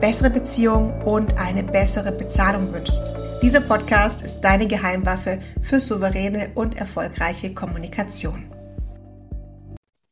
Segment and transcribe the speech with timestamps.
[0.00, 3.02] bessere Beziehungen und eine bessere Bezahlung wünschst.
[3.42, 8.50] Dieser Podcast ist deine Geheimwaffe für souveräne und erfolgreiche Kommunikation.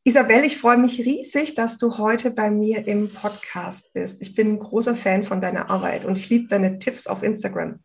[0.03, 4.21] Isabel, ich freue mich riesig, dass du heute bei mir im Podcast bist.
[4.21, 7.79] Ich bin ein großer Fan von deiner Arbeit und ich liebe deine Tipps auf Instagram.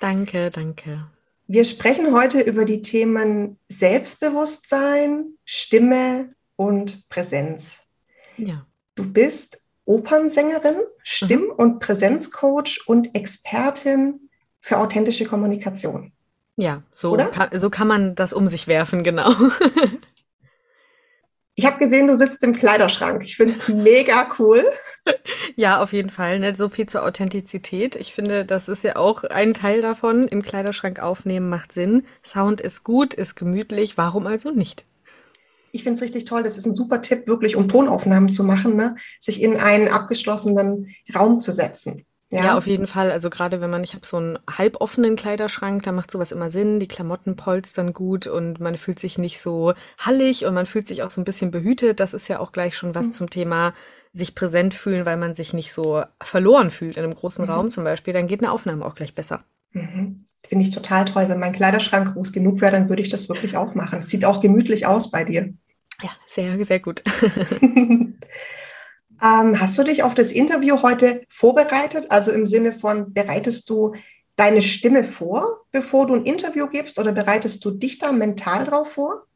[0.00, 1.10] Danke, danke.
[1.46, 7.80] Wir sprechen heute über die Themen Selbstbewusstsein, Stimme und Präsenz.
[8.38, 8.66] Ja.
[8.94, 11.50] Du bist Opernsängerin, Stimm- mhm.
[11.50, 16.12] und Präsenzcoach und Expertin für authentische Kommunikation.
[16.56, 19.30] Ja, so, kann, so kann man das um sich werfen, genau.
[21.54, 23.22] ich habe gesehen, du sitzt im Kleiderschrank.
[23.24, 24.64] Ich finde es mega cool.
[25.56, 26.38] Ja, auf jeden Fall.
[26.38, 26.54] Ne?
[26.54, 27.96] So viel zur Authentizität.
[27.96, 30.28] Ich finde, das ist ja auch ein Teil davon.
[30.28, 32.06] Im Kleiderschrank aufnehmen macht Sinn.
[32.24, 33.98] Sound ist gut, ist gemütlich.
[33.98, 34.84] Warum also nicht?
[35.72, 36.42] Ich finde es richtig toll.
[36.42, 38.96] Das ist ein super Tipp, wirklich um Tonaufnahmen zu machen, ne?
[39.18, 42.04] sich in einen abgeschlossenen Raum zu setzen.
[42.32, 42.44] Ja.
[42.44, 43.10] ja, auf jeden Fall.
[43.10, 46.78] Also gerade wenn man, ich habe so einen halboffenen Kleiderschrank, da macht sowas immer Sinn.
[46.78, 51.02] Die Klamotten polstern gut und man fühlt sich nicht so hallig und man fühlt sich
[51.02, 51.98] auch so ein bisschen behütet.
[51.98, 53.12] Das ist ja auch gleich schon was mhm.
[53.12, 53.74] zum Thema
[54.12, 57.50] sich präsent fühlen, weil man sich nicht so verloren fühlt in einem großen mhm.
[57.50, 58.14] Raum zum Beispiel.
[58.14, 59.42] Dann geht eine Aufnahme auch gleich besser.
[59.72, 60.26] Mhm.
[60.46, 61.28] Finde ich total toll.
[61.28, 64.00] Wenn mein Kleiderschrank groß genug wäre, dann würde ich das wirklich auch machen.
[64.00, 65.52] Es sieht auch gemütlich aus bei dir.
[66.02, 67.02] Ja, sehr, sehr gut.
[67.62, 68.16] ähm,
[69.20, 72.10] hast du dich auf das Interview heute vorbereitet?
[72.10, 73.94] Also im Sinne von, bereitest du
[74.36, 78.92] deine Stimme vor, bevor du ein Interview gibst oder bereitest du dich da mental drauf
[78.92, 79.26] vor?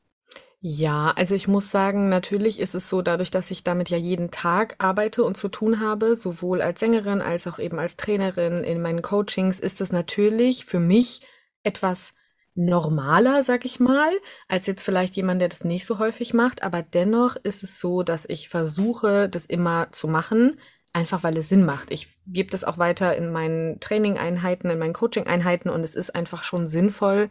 [0.67, 4.31] Ja, also ich muss sagen, natürlich ist es so, dadurch, dass ich damit ja jeden
[4.31, 8.81] Tag arbeite und zu tun habe, sowohl als Sängerin als auch eben als Trainerin in
[8.81, 11.21] meinen Coachings, ist es natürlich für mich
[11.65, 12.15] etwas
[12.55, 14.11] normaler, sag ich mal,
[14.49, 16.63] als jetzt vielleicht jemand, der das nicht so häufig macht.
[16.63, 20.59] Aber dennoch ist es so, dass ich versuche, das immer zu machen,
[20.95, 21.91] einfach weil es Sinn macht.
[21.91, 26.43] Ich gebe das auch weiter in meinen Training-Einheiten, in meinen Coaching-Einheiten und es ist einfach
[26.43, 27.29] schon sinnvoll,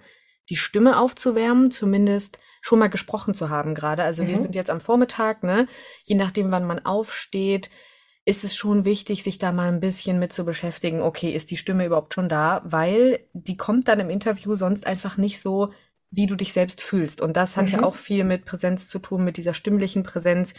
[0.49, 4.03] die Stimme aufzuwärmen, zumindest schon mal gesprochen zu haben gerade.
[4.03, 4.27] Also mhm.
[4.29, 5.67] wir sind jetzt am Vormittag, ne?
[6.03, 7.69] Je nachdem, wann man aufsteht,
[8.25, 11.57] ist es schon wichtig, sich da mal ein bisschen mit zu beschäftigen, okay, ist die
[11.57, 12.61] Stimme überhaupt schon da?
[12.63, 15.73] Weil die kommt dann im Interview sonst einfach nicht so,
[16.09, 17.19] wie du dich selbst fühlst.
[17.19, 17.71] Und das hat mhm.
[17.71, 20.53] ja auch viel mit Präsenz zu tun, mit dieser stimmlichen Präsenz.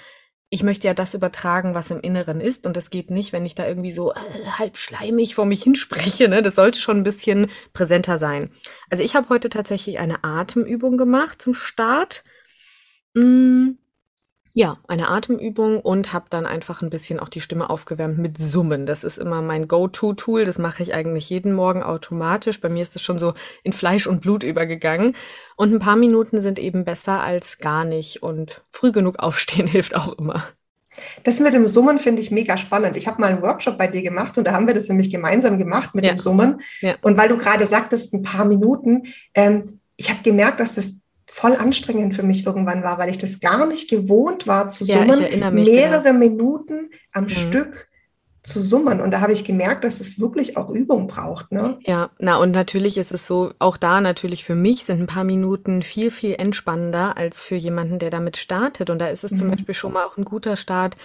[0.55, 2.65] Ich möchte ja das übertragen, was im Inneren ist.
[2.65, 4.17] Und das geht nicht, wenn ich da irgendwie so äh,
[4.57, 6.29] halb schleimig vor mich hinspreche.
[6.29, 6.45] Ne?
[6.45, 8.53] Das sollte schon ein bisschen präsenter sein.
[8.89, 12.23] Also ich habe heute tatsächlich eine Atemübung gemacht zum Start.
[13.15, 13.79] Mmh
[14.57, 18.87] ja, eine Atemübung und habe dann einfach ein bisschen auch die Stimme aufgewärmt mit Summen.
[18.87, 20.45] Das ist immer mein Go-To-Tool.
[20.45, 22.61] Das mache ich eigentlich jeden Morgen automatisch.
[22.61, 25.17] Bei mir ist es schon so in Fleisch und Blut übergegangen.
[25.57, 28.23] Und ein paar Minuten sind eben besser als gar nicht.
[28.23, 30.45] Und früh genug aufstehen hilft auch immer.
[31.25, 32.95] Das mit dem Summen finde ich mega spannend.
[32.95, 35.59] Ich habe mal einen Workshop bei dir gemacht und da haben wir das nämlich gemeinsam
[35.59, 36.13] gemacht mit ja.
[36.13, 36.61] dem Summen.
[36.81, 36.95] Ja.
[37.03, 39.03] Und weil du gerade sagtest, ein paar Minuten,
[39.35, 41.01] ähm, ich habe gemerkt, dass das
[41.35, 44.99] voll anstrengend für mich irgendwann war, weil ich das gar nicht gewohnt war zu ja,
[44.99, 45.19] summen,
[45.53, 46.19] mich, mehrere genau.
[46.21, 47.29] Minuten am mhm.
[47.31, 47.89] Stück
[48.45, 49.01] zu summen.
[49.01, 51.51] Und da habe ich gemerkt, dass es wirklich auch Übung braucht.
[51.51, 51.77] Ne?
[51.85, 55.25] Ja, na und natürlich ist es so, auch da natürlich für mich sind ein paar
[55.25, 58.89] Minuten viel, viel entspannender als für jemanden, der damit startet.
[58.89, 59.37] Und da ist es mhm.
[59.37, 60.97] zum Beispiel schon mal auch ein guter Start,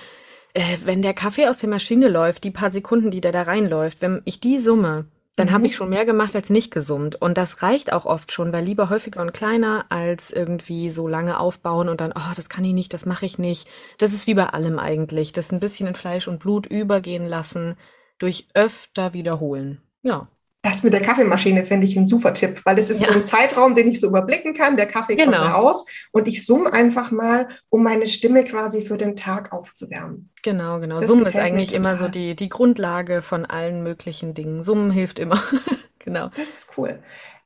[0.53, 4.03] äh, wenn der Kaffee aus der Maschine läuft, die paar Sekunden, die der da reinläuft,
[4.03, 5.06] wenn ich die summe,
[5.39, 5.53] dann mhm.
[5.53, 7.22] habe ich schon mehr gemacht als nicht gesummt.
[7.22, 11.39] Und das reicht auch oft schon, weil lieber häufiger und kleiner als irgendwie so lange
[11.39, 13.67] aufbauen und dann, oh, das kann ich nicht, das mache ich nicht.
[13.97, 15.33] Das ist wie bei allem eigentlich.
[15.33, 17.77] Das ein bisschen in Fleisch und Blut übergehen lassen
[18.19, 19.81] durch öfter wiederholen.
[20.01, 20.27] Ja.
[20.69, 23.07] Das mit der Kaffeemaschine finde ich ein super Tipp, weil es ist ja.
[23.07, 24.77] so ein Zeitraum, den ich so überblicken kann.
[24.77, 25.39] Der Kaffee genau.
[25.39, 30.30] kommt raus und ich summe einfach mal, um meine Stimme quasi für den Tag aufzuwärmen.
[30.44, 31.00] Genau, genau.
[31.00, 34.63] Das Summen ist eigentlich immer so die, die Grundlage von allen möglichen Dingen.
[34.63, 35.42] Summen hilft immer.
[36.00, 36.30] genau.
[36.38, 37.00] Das ist cool.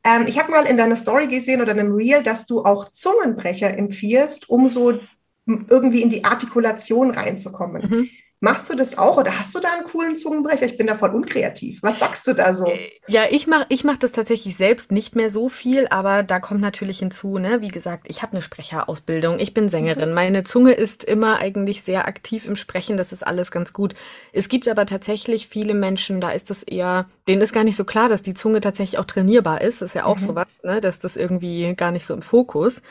[0.03, 2.89] Ähm, ich habe mal in deiner Story gesehen oder in einem Reel, dass du auch
[2.91, 4.99] Zungenbrecher empfiehlst, um so
[5.45, 7.89] irgendwie in die Artikulation reinzukommen.
[7.89, 8.09] Mhm.
[8.43, 10.65] Machst du das auch oder hast du da einen coolen Zungenbrecher?
[10.65, 11.79] Ich bin da voll unkreativ.
[11.81, 12.67] Was sagst du da so?
[12.67, 16.41] Äh, ja, ich mache ich mach das tatsächlich selbst nicht mehr so viel, aber da
[16.41, 17.61] kommt natürlich hinzu, ne?
[17.61, 20.09] Wie gesagt, ich habe eine Sprecherausbildung, ich bin Sängerin.
[20.09, 20.15] Mhm.
[20.15, 23.95] Meine Zunge ist immer eigentlich sehr aktiv im Sprechen, das ist alles ganz gut.
[24.33, 27.85] Es gibt aber tatsächlich viele Menschen, da ist das eher, denen ist gar nicht so
[27.85, 29.81] klar, dass die Zunge tatsächlich auch trainierbar ist.
[29.81, 30.25] Das ist ja auch mhm.
[30.25, 30.81] sowas, ne?
[30.81, 32.81] Dass das irgendwie gar nicht so im Fokus.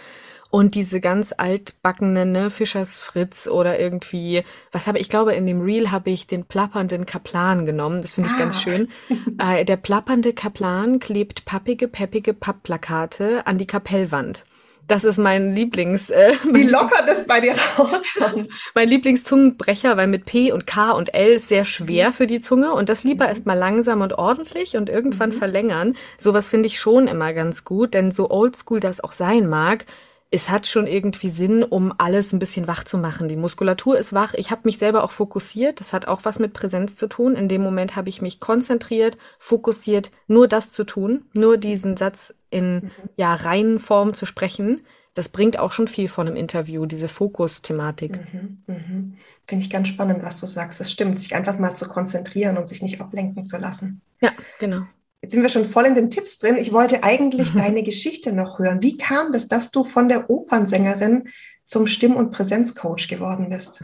[0.52, 5.62] Und diese ganz altbackenen, ne, Fischers Fritz oder irgendwie, was habe ich, glaube, in dem
[5.62, 8.02] Reel habe ich den plappernden Kaplan genommen.
[8.02, 8.38] Das finde ich ah.
[8.38, 8.88] ganz schön.
[9.38, 14.44] Äh, der plappernde Kaplan klebt pappige, peppige Pappplakate an die Kapellwand.
[14.88, 16.10] Das ist mein Lieblings.
[16.10, 18.48] Äh, Wie locker das bei dir rauskommt.
[18.74, 22.12] mein Lieblingszungenbrecher, weil mit P und K und L ist sehr schwer mhm.
[22.12, 23.30] für die Zunge und das lieber mhm.
[23.30, 25.34] erstmal langsam und ordentlich und irgendwann mhm.
[25.34, 25.96] verlängern.
[26.18, 29.86] Sowas finde ich schon immer ganz gut, denn so oldschool das auch sein mag,
[30.34, 33.28] es hat schon irgendwie Sinn, um alles ein bisschen wach zu machen.
[33.28, 34.32] Die Muskulatur ist wach.
[34.32, 35.78] Ich habe mich selber auch fokussiert.
[35.78, 37.34] Das hat auch was mit Präsenz zu tun.
[37.34, 42.34] In dem Moment habe ich mich konzentriert, fokussiert, nur das zu tun, nur diesen Satz
[42.48, 42.90] in mhm.
[43.14, 44.80] ja reinen Form zu sprechen.
[45.14, 48.18] Das bringt auch schon viel von einem Interview, diese Fokusthematik.
[48.32, 49.18] Mhm, mhm.
[49.46, 50.80] Finde ich ganz spannend, was du sagst.
[50.80, 54.00] Es stimmt, sich einfach mal zu konzentrieren und sich nicht ablenken zu lassen.
[54.22, 54.84] Ja, genau.
[55.22, 56.56] Jetzt sind wir schon voll in den Tipps drin.
[56.56, 58.82] Ich wollte eigentlich deine Geschichte noch hören.
[58.82, 61.28] Wie kam das, dass du von der Opernsängerin
[61.64, 63.82] zum Stimm- und Präsenzcoach geworden bist?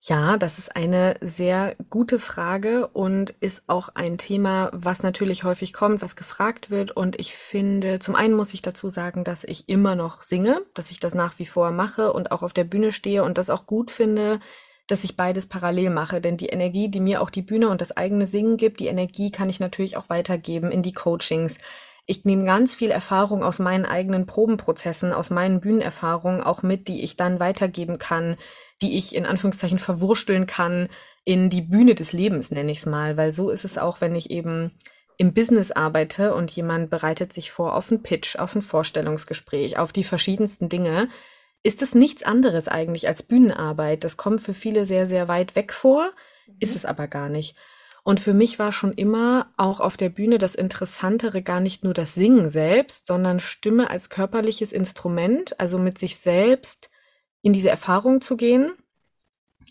[0.00, 5.72] Ja, das ist eine sehr gute Frage und ist auch ein Thema, was natürlich häufig
[5.72, 6.92] kommt, was gefragt wird.
[6.92, 10.92] Und ich finde, zum einen muss ich dazu sagen, dass ich immer noch singe, dass
[10.92, 13.66] ich das nach wie vor mache und auch auf der Bühne stehe und das auch
[13.66, 14.38] gut finde,
[14.88, 16.20] dass ich beides parallel mache.
[16.20, 19.30] Denn die Energie, die mir auch die Bühne und das eigene Singen gibt, die Energie
[19.30, 21.58] kann ich natürlich auch weitergeben in die Coachings.
[22.06, 27.04] Ich nehme ganz viel Erfahrung aus meinen eigenen Probenprozessen, aus meinen Bühnenerfahrungen auch mit, die
[27.04, 28.36] ich dann weitergeben kann,
[28.80, 30.88] die ich in Anführungszeichen verwursteln kann
[31.24, 33.18] in die Bühne des Lebens, nenne ich es mal.
[33.18, 34.72] Weil so ist es auch, wenn ich eben
[35.18, 39.92] im Business arbeite und jemand bereitet sich vor auf einen Pitch, auf ein Vorstellungsgespräch, auf
[39.92, 41.10] die verschiedensten Dinge,
[41.62, 44.04] ist es nichts anderes eigentlich als Bühnenarbeit.
[44.04, 46.10] Das kommt für viele sehr, sehr weit weg vor,
[46.46, 46.56] mhm.
[46.60, 47.56] ist es aber gar nicht.
[48.04, 51.92] Und für mich war schon immer auch auf der Bühne das Interessantere gar nicht nur
[51.92, 56.88] das Singen selbst, sondern Stimme als körperliches Instrument, also mit sich selbst
[57.42, 58.72] in diese Erfahrung zu gehen,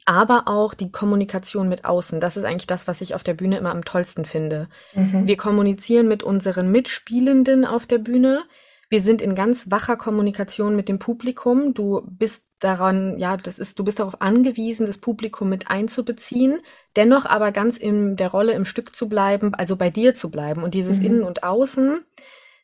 [0.06, 2.20] aber auch die Kommunikation mit außen.
[2.20, 4.70] Das ist eigentlich das, was ich auf der Bühne immer am tollsten finde.
[4.94, 5.28] Mhm.
[5.28, 8.44] Wir kommunizieren mit unseren Mitspielenden auf der Bühne.
[8.90, 11.74] Wir sind in ganz wacher Kommunikation mit dem Publikum.
[11.74, 16.62] Du bist daran, ja, das ist, du bist darauf angewiesen, das Publikum mit einzubeziehen,
[16.96, 20.64] dennoch aber ganz in der Rolle im Stück zu bleiben, also bei dir zu bleiben.
[20.64, 21.06] Und dieses mhm.
[21.06, 22.06] Innen und Außen,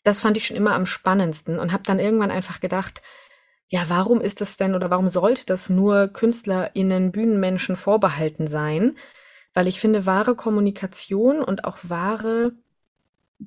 [0.04, 3.02] das fand ich schon immer am spannendsten und habe dann irgendwann einfach gedacht,
[3.68, 8.96] ja, warum ist das denn oder warum sollte das nur KünstlerInnen, Bühnenmenschen vorbehalten sein?
[9.54, 12.54] Weil ich finde, wahre Kommunikation und auch wahre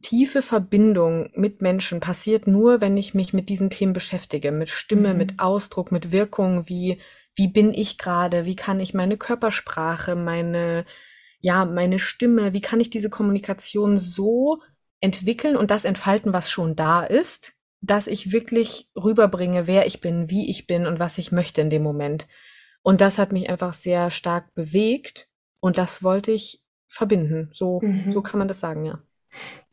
[0.00, 5.12] tiefe Verbindung mit Menschen passiert nur, wenn ich mich mit diesen Themen beschäftige, mit Stimme,
[5.12, 5.18] mhm.
[5.18, 6.98] mit Ausdruck, mit Wirkung, wie,
[7.34, 10.84] wie bin ich gerade, wie kann ich meine Körpersprache, meine,
[11.40, 14.60] ja, meine Stimme, wie kann ich diese Kommunikation so
[15.00, 20.30] entwickeln und das entfalten, was schon da ist, dass ich wirklich rüberbringe, wer ich bin,
[20.30, 22.26] wie ich bin und was ich möchte in dem Moment.
[22.82, 25.28] Und das hat mich einfach sehr stark bewegt
[25.60, 27.50] und das wollte ich verbinden.
[27.52, 28.12] So, mhm.
[28.12, 29.02] so kann man das sagen, ja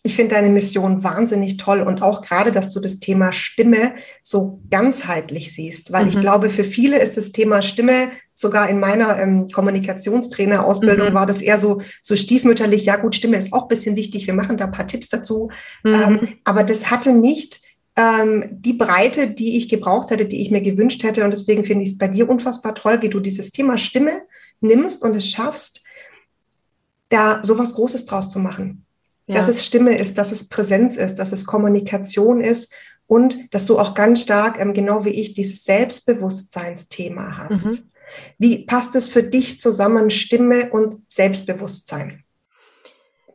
[0.06, 4.62] ich finde deine Mission wahnsinnig toll und auch gerade, dass du das Thema Stimme so
[4.70, 6.10] ganzheitlich siehst, weil mhm.
[6.10, 11.14] ich glaube, für viele ist das Thema Stimme sogar in meiner ähm, Kommunikationstrainer-Ausbildung mhm.
[11.14, 12.84] war das eher so, so stiefmütterlich.
[12.84, 14.28] Ja gut, Stimme ist auch ein bisschen wichtig.
[14.28, 15.50] Wir machen da ein paar Tipps dazu.
[15.84, 15.94] Mhm.
[15.94, 17.62] Ähm, aber das hatte nicht
[17.96, 21.24] ähm, die Breite, die ich gebraucht hätte, die ich mir gewünscht hätte.
[21.24, 24.24] Und deswegen finde ich es bei dir unfassbar toll, wie du dieses Thema Stimme
[24.60, 25.84] nimmst und es schaffst,
[27.10, 28.83] da sowas Großes draus zu machen.
[29.28, 29.36] Ja.
[29.36, 32.72] Dass es Stimme ist, dass es Präsenz ist, dass es Kommunikation ist
[33.08, 37.66] und dass du auch ganz stark, ähm, genau wie ich, dieses Selbstbewusstseinsthema hast.
[37.66, 37.80] Mhm.
[38.38, 42.24] Wie passt es für dich zusammen, Stimme und Selbstbewusstsein?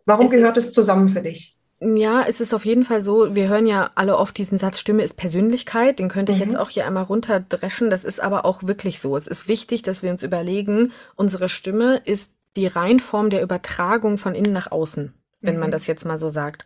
[0.04, 1.57] Warum es gehört es zusammen für dich?
[1.80, 5.04] Ja, es ist auf jeden Fall so, wir hören ja alle oft diesen Satz, Stimme
[5.04, 6.47] ist Persönlichkeit, den könnte ich mhm.
[6.47, 9.16] jetzt auch hier einmal runterdreschen, das ist aber auch wirklich so.
[9.16, 14.35] Es ist wichtig, dass wir uns überlegen, unsere Stimme ist die Reinform der Übertragung von
[14.35, 15.61] innen nach außen wenn mhm.
[15.61, 16.64] man das jetzt mal so sagt.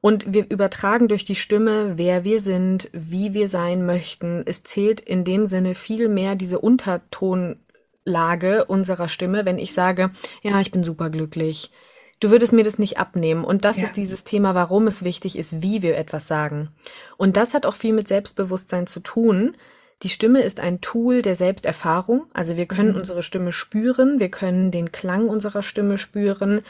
[0.00, 4.42] Und wir übertragen durch die Stimme, wer wir sind, wie wir sein möchten.
[4.46, 10.10] Es zählt in dem Sinne viel mehr diese Untertonlage unserer Stimme, wenn ich sage,
[10.42, 11.72] ja, ich bin superglücklich.
[12.20, 13.44] Du würdest mir das nicht abnehmen.
[13.44, 13.84] Und das ja.
[13.84, 16.70] ist dieses Thema, warum es wichtig ist, wie wir etwas sagen.
[17.16, 19.56] Und das hat auch viel mit Selbstbewusstsein zu tun.
[20.02, 22.26] Die Stimme ist ein Tool der Selbsterfahrung.
[22.34, 22.98] Also wir können mhm.
[22.98, 26.60] unsere Stimme spüren, wir können den Klang unserer Stimme spüren.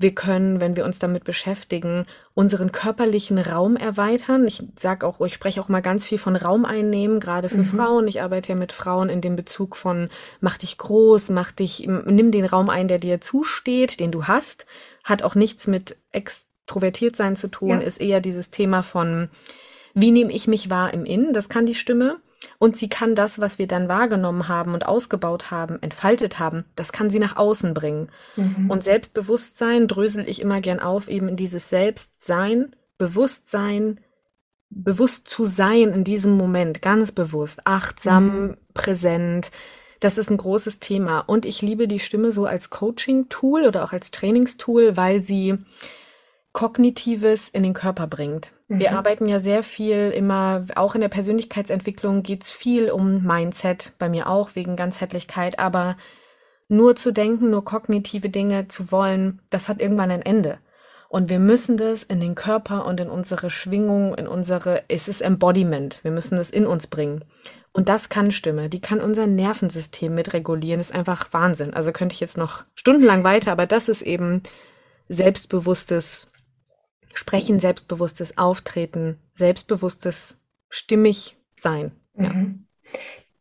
[0.00, 4.46] Wir können, wenn wir uns damit beschäftigen, unseren körperlichen Raum erweitern.
[4.46, 7.64] Ich sage auch, ich spreche auch mal ganz viel von Raum einnehmen, gerade für mhm.
[7.66, 8.08] Frauen.
[8.08, 10.08] Ich arbeite ja mit Frauen in dem Bezug von
[10.40, 14.64] mach dich groß, mach dich, nimm den Raum ein, der dir zusteht, den du hast.
[15.04, 17.78] Hat auch nichts mit extrovertiert sein zu tun, ja.
[17.80, 19.28] ist eher dieses Thema von
[19.92, 21.34] wie nehme ich mich wahr im Innen?
[21.34, 22.20] Das kann die Stimme.
[22.58, 26.92] Und sie kann das, was wir dann wahrgenommen haben und ausgebaut haben, entfaltet haben, das
[26.92, 28.10] kann sie nach außen bringen.
[28.36, 28.70] Mhm.
[28.70, 34.00] Und Selbstbewusstsein drösel ich immer gern auf, eben in dieses Selbstsein, Bewusstsein,
[34.70, 38.56] bewusst zu sein in diesem Moment, ganz bewusst, achtsam, mhm.
[38.72, 39.50] präsent.
[39.98, 41.20] Das ist ein großes Thema.
[41.20, 45.58] Und ich liebe die Stimme so als Coaching-Tool oder auch als Trainingstool, weil sie
[46.52, 48.52] Kognitives in den Körper bringt.
[48.72, 48.96] Wir mhm.
[48.98, 54.08] arbeiten ja sehr viel immer, auch in der Persönlichkeitsentwicklung geht es viel um Mindset, bei
[54.08, 55.96] mir auch wegen Ganzheitlichkeit, aber
[56.68, 60.58] nur zu denken, nur kognitive Dinge zu wollen, das hat irgendwann ein Ende.
[61.08, 65.20] Und wir müssen das in den Körper und in unsere Schwingung, in unsere, es ist
[65.20, 65.98] Embodiment.
[66.04, 67.24] Wir müssen das in uns bringen.
[67.72, 68.68] Und das kann Stimme.
[68.68, 70.78] Die kann unser Nervensystem mitregulieren.
[70.78, 71.74] Das ist einfach Wahnsinn.
[71.74, 74.44] Also könnte ich jetzt noch stundenlang weiter, aber das ist eben
[75.08, 76.30] selbstbewusstes
[77.14, 80.36] Sprechen, selbstbewusstes Auftreten, selbstbewusstes
[80.68, 81.92] stimmig sein.
[82.16, 82.32] Ja.
[82.32, 82.66] Mhm.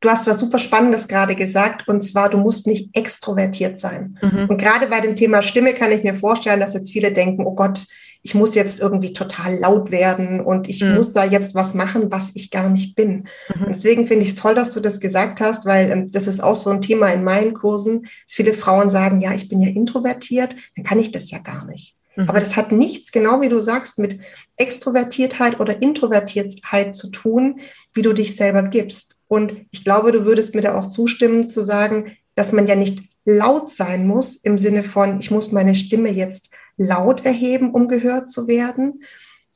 [0.01, 4.17] Du hast was super Spannendes gerade gesagt, und zwar, du musst nicht extrovertiert sein.
[4.21, 4.47] Mhm.
[4.49, 7.53] Und gerade bei dem Thema Stimme kann ich mir vorstellen, dass jetzt viele denken, oh
[7.53, 7.85] Gott,
[8.21, 10.95] ich muss jetzt irgendwie total laut werden und ich mhm.
[10.95, 13.27] muss da jetzt was machen, was ich gar nicht bin.
[13.53, 13.65] Mhm.
[13.69, 16.55] deswegen finde ich es toll, dass du das gesagt hast, weil ähm, das ist auch
[16.55, 20.55] so ein Thema in meinen Kursen, dass viele Frauen sagen, ja, ich bin ja introvertiert,
[20.75, 21.95] dann kann ich das ja gar nicht.
[22.19, 22.29] Mhm.
[22.29, 24.19] Aber das hat nichts, genau wie du sagst, mit
[24.57, 27.61] Extrovertiertheit oder Introvertiertheit zu tun,
[27.93, 29.15] wie du dich selber gibst.
[29.27, 32.99] Und ich glaube, du würdest mir da auch zustimmen, zu sagen, dass man ja nicht
[33.25, 38.29] laut sein muss im Sinne von, ich muss meine Stimme jetzt laut erheben, um gehört
[38.29, 39.03] zu werden,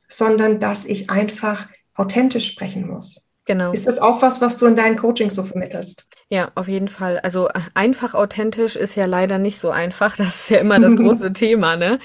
[0.07, 3.27] sondern dass ich einfach authentisch sprechen muss.
[3.45, 3.73] Genau.
[3.73, 6.07] Ist das auch was, was du in deinen Coachings so vermittelst?
[6.29, 7.19] Ja, auf jeden Fall.
[7.19, 10.15] Also einfach authentisch ist ja leider nicht so einfach.
[10.15, 11.99] Das ist ja immer das große Thema, ne?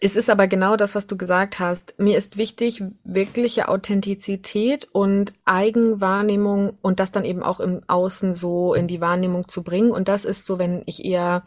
[0.00, 1.98] Es ist aber genau das, was du gesagt hast.
[1.98, 8.74] Mir ist wichtig, wirkliche Authentizität und Eigenwahrnehmung und das dann eben auch im Außen so
[8.74, 9.90] in die Wahrnehmung zu bringen.
[9.90, 11.44] Und das ist so, wenn ich eher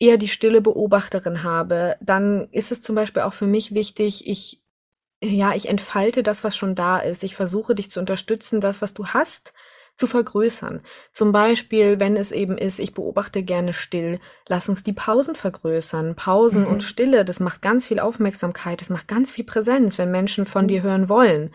[0.00, 4.60] eher die stille Beobachterin habe, dann ist es zum Beispiel auch für mich wichtig, ich
[5.22, 7.24] ja, ich entfalte das, was schon da ist.
[7.24, 9.54] Ich versuche dich zu unterstützen, das, was du hast,
[9.96, 10.80] zu vergrößern.
[11.12, 16.16] Zum Beispiel, wenn es eben ist, ich beobachte gerne still, lass uns die Pausen vergrößern.
[16.16, 16.66] Pausen mhm.
[16.66, 20.64] und Stille, das macht ganz viel Aufmerksamkeit, das macht ganz viel Präsenz, wenn Menschen von
[20.64, 20.68] mhm.
[20.68, 21.50] dir hören wollen.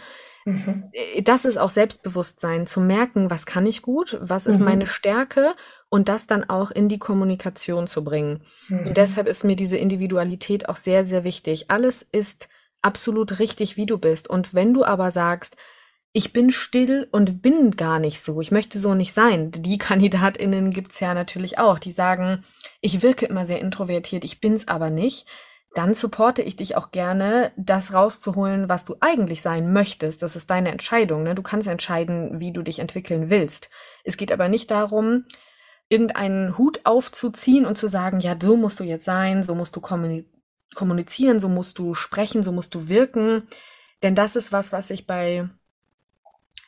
[0.46, 0.90] Mhm.
[0.94, 4.66] Äh, das ist auch Selbstbewusstsein, zu merken, was kann ich gut, was ist mhm.
[4.66, 5.54] meine Stärke
[5.90, 8.42] und das dann auch in die Kommunikation zu bringen.
[8.70, 8.94] Und mhm.
[8.94, 11.70] deshalb ist mir diese Individualität auch sehr, sehr wichtig.
[11.70, 12.48] Alles ist
[12.82, 14.30] absolut richtig, wie du bist.
[14.30, 15.58] Und wenn du aber sagst,
[16.12, 18.42] ich bin still und bin gar nicht so.
[18.42, 19.52] Ich möchte so nicht sein.
[19.52, 22.44] Die KandidatInnen gibt's ja natürlich auch, die sagen,
[22.82, 25.28] ich wirke immer sehr introvertiert, ich bin's aber nicht.
[25.76, 30.24] Dann supporte ich dich auch gerne, das rauszuholen, was du eigentlich sein möchtest.
[30.24, 31.22] Das ist deine Entscheidung.
[31.22, 31.36] Ne?
[31.36, 33.70] Du kannst entscheiden, wie du dich entwickeln willst.
[34.04, 35.26] Es geht aber nicht darum,
[35.88, 39.82] irgendeinen Hut aufzuziehen und zu sagen, ja, so musst du jetzt sein, so musst du
[39.82, 43.44] kommunizieren, so musst du sprechen, so musst du wirken.
[44.02, 45.50] Denn das ist was, was ich bei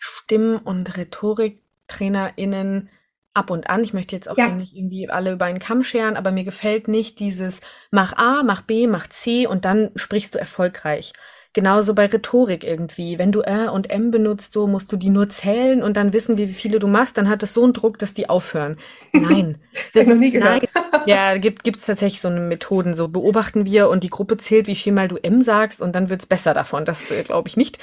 [0.02, 2.90] Stimm- und RhetoriktrainerInnen
[3.34, 3.84] ab und an.
[3.84, 4.50] Ich möchte jetzt auch ja.
[4.50, 8.62] nicht irgendwie alle über einen Kamm scheren, aber mir gefällt nicht dieses mach A, mach
[8.62, 11.14] B, mach C und dann sprichst du erfolgreich.
[11.54, 13.20] Genauso bei Rhetorik irgendwie.
[13.20, 16.38] Wenn du R und M benutzt, so musst du die nur zählen und dann wissen,
[16.38, 18.78] wie viele du machst, dann hat das so einen Druck, dass die aufhören.
[19.12, 19.58] Nein.
[19.94, 20.62] Das ist, nie nein.
[21.06, 22.94] Ja, gibt es tatsächlich so eine Methoden.
[22.94, 26.10] So beobachten wir und die Gruppe zählt, wie viel mal du M sagst und dann
[26.10, 26.86] wird's besser davon.
[26.86, 27.78] Das äh, glaube ich nicht.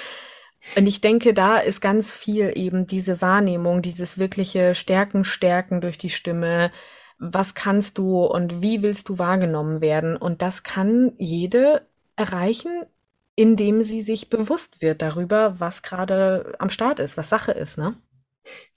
[0.76, 5.98] Und ich denke, da ist ganz viel eben diese Wahrnehmung, dieses wirkliche Stärken, Stärken durch
[5.98, 6.72] die Stimme.
[7.18, 10.16] Was kannst du und wie willst du wahrgenommen werden?
[10.16, 11.86] Und das kann jede
[12.16, 12.84] erreichen,
[13.34, 17.96] indem sie sich bewusst wird darüber, was gerade am Start ist, was Sache ist, ne?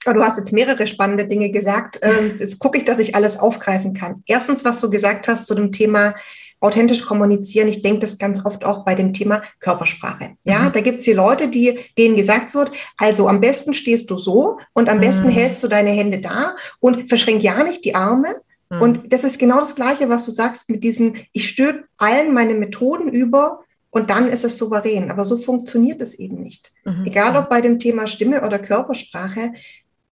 [0.06, 1.98] Oh, du hast jetzt mehrere spannende Dinge gesagt.
[2.02, 4.22] Ähm, jetzt gucke ich, dass ich alles aufgreifen kann.
[4.26, 6.14] Erstens, was du gesagt hast zu dem Thema
[6.62, 7.68] authentisch kommunizieren.
[7.68, 10.36] Ich denke das ganz oft auch bei dem Thema Körpersprache.
[10.44, 10.72] Ja, mhm.
[10.72, 14.58] da gibt es die Leute, die, denen gesagt wird, also am besten stehst du so
[14.72, 15.02] und am mhm.
[15.02, 18.36] besten hältst du deine Hände da und verschränk ja nicht die Arme.
[18.70, 18.80] Mhm.
[18.80, 22.54] Und das ist genau das Gleiche, was du sagst mit diesen, ich stülpe allen meine
[22.54, 25.10] Methoden über und dann ist es souverän.
[25.10, 26.72] Aber so funktioniert es eben nicht.
[26.84, 27.04] Mhm.
[27.06, 29.52] Egal ob bei dem Thema Stimme oder Körpersprache,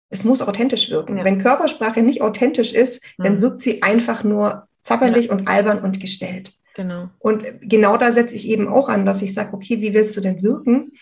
[0.09, 1.17] Es muss authentisch wirken.
[1.17, 1.25] Ja.
[1.25, 3.41] Wenn Körpersprache nicht authentisch ist, dann mhm.
[3.41, 5.31] wirkt sie einfach nur zappelig ja.
[5.33, 6.53] und albern und gestellt.
[6.75, 7.09] Genau.
[7.19, 10.21] Und genau da setze ich eben auch an, dass ich sage, okay, wie willst du
[10.21, 10.93] denn wirken?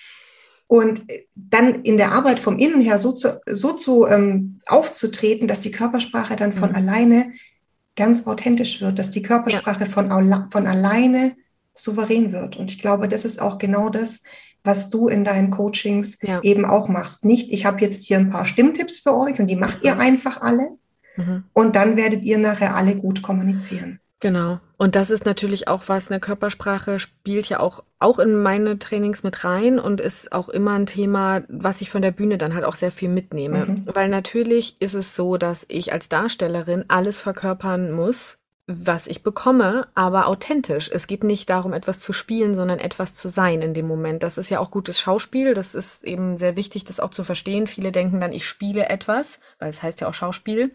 [0.68, 1.04] Und
[1.36, 5.72] dann in der Arbeit vom Innen her so zu, so zu ähm, aufzutreten, dass die
[5.72, 6.76] Körpersprache dann von mhm.
[6.76, 7.34] alleine
[7.96, 9.90] ganz authentisch wird, dass die Körpersprache ja.
[9.90, 10.10] von,
[10.52, 11.36] von alleine
[11.76, 12.58] souverän wird.
[12.58, 14.22] Und ich glaube, das ist auch genau das,
[14.64, 16.42] was du in deinen Coachings ja.
[16.42, 17.26] eben auch machst.
[17.26, 20.42] Nicht, ich habe jetzt hier ein paar Stimmtipps für euch und die macht ihr einfach
[20.42, 20.78] alle.
[21.16, 21.44] Mhm.
[21.54, 24.00] Und dann werdet ihr nachher alle gut kommunizieren.
[24.20, 24.60] Genau.
[24.78, 29.24] Und das ist natürlich auch was, eine Körpersprache spielt ja auch, auch in meine Trainings
[29.24, 32.66] mit rein und ist auch immer ein Thema, was ich von der Bühne dann halt
[32.66, 33.66] auch sehr viel mitnehme.
[33.66, 33.84] Mhm.
[33.94, 39.88] Weil natürlich ist es so, dass ich als Darstellerin alles verkörpern muss, was ich bekomme,
[39.94, 40.90] aber authentisch.
[40.92, 44.24] Es geht nicht darum, etwas zu spielen, sondern etwas zu sein in dem Moment.
[44.24, 45.54] Das ist ja auch gutes Schauspiel.
[45.54, 47.68] Das ist eben sehr wichtig, das auch zu verstehen.
[47.68, 50.72] Viele denken dann, ich spiele etwas, weil es heißt ja auch Schauspiel.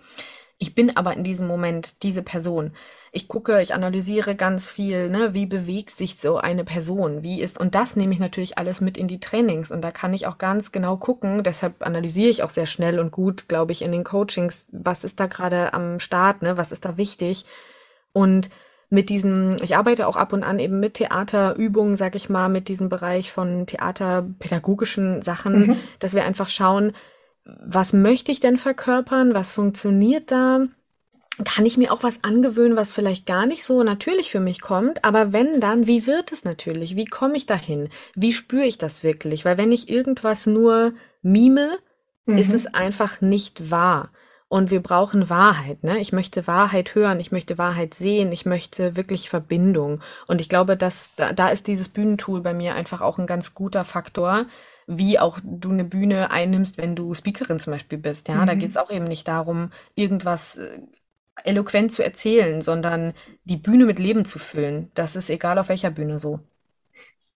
[0.58, 2.74] Ich bin aber in diesem Moment diese Person.
[3.12, 7.58] Ich gucke, ich analysiere ganz viel, ne, wie bewegt sich so eine Person, wie ist,
[7.58, 10.38] und das nehme ich natürlich alles mit in die Trainings und da kann ich auch
[10.38, 14.04] ganz genau gucken, deshalb analysiere ich auch sehr schnell und gut, glaube ich, in den
[14.04, 17.46] Coachings, was ist da gerade am Start, ne, was ist da wichtig
[18.12, 18.50] und
[18.88, 22.66] mit diesem, ich arbeite auch ab und an eben mit Theaterübungen, sag ich mal, mit
[22.66, 25.76] diesem Bereich von theaterpädagogischen Sachen, mhm.
[26.00, 26.92] dass wir einfach schauen,
[27.44, 30.66] was möchte ich denn verkörpern, was funktioniert da,
[31.44, 35.04] kann ich mir auch was angewöhnen, was vielleicht gar nicht so natürlich für mich kommt,
[35.04, 36.96] aber wenn dann, wie wird es natürlich?
[36.96, 37.88] Wie komme ich dahin?
[38.14, 39.44] Wie spüre ich das wirklich?
[39.44, 41.78] Weil wenn ich irgendwas nur mime,
[42.26, 42.38] mhm.
[42.38, 44.10] ist es einfach nicht wahr.
[44.50, 46.00] Und wir brauchen Wahrheit, ne?
[46.00, 50.00] Ich möchte Wahrheit hören, ich möchte Wahrheit sehen, ich möchte wirklich Verbindung.
[50.26, 53.54] Und ich glaube, dass da, da ist dieses Bühnentool bei mir einfach auch ein ganz
[53.54, 54.46] guter Faktor,
[54.88, 58.26] wie auch du eine Bühne einnimmst, wenn du Speakerin zum Beispiel bist.
[58.26, 58.46] Ja, mhm.
[58.48, 60.80] da geht es auch eben nicht darum, irgendwas äh,
[61.44, 63.14] eloquent zu erzählen, sondern
[63.44, 64.90] die Bühne mit Leben zu füllen.
[64.94, 66.40] Das ist egal auf welcher Bühne so.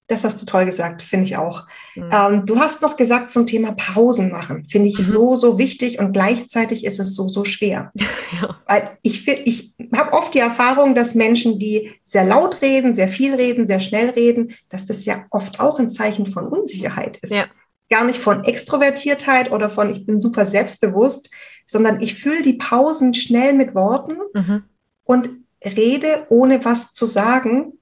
[0.06, 1.66] Das hast du toll gesagt, finde ich auch.
[1.94, 2.10] Mhm.
[2.12, 4.66] Ähm, du hast noch gesagt zum Thema Pausen machen.
[4.68, 5.04] Finde ich mhm.
[5.04, 7.92] so, so wichtig und gleichzeitig ist es so, so schwer.
[8.42, 8.58] Ja.
[8.66, 13.32] Weil ich, ich habe oft die Erfahrung, dass Menschen, die sehr laut reden, sehr viel
[13.32, 17.32] reden, sehr schnell reden, dass das ja oft auch ein Zeichen von Unsicherheit ist.
[17.32, 17.44] Ja.
[17.90, 21.30] Gar nicht von Extrovertiertheit oder von ich bin super selbstbewusst,
[21.64, 24.64] sondern ich fülle die Pausen schnell mit Worten mhm.
[25.04, 25.30] und
[25.64, 27.74] rede, ohne was zu sagen,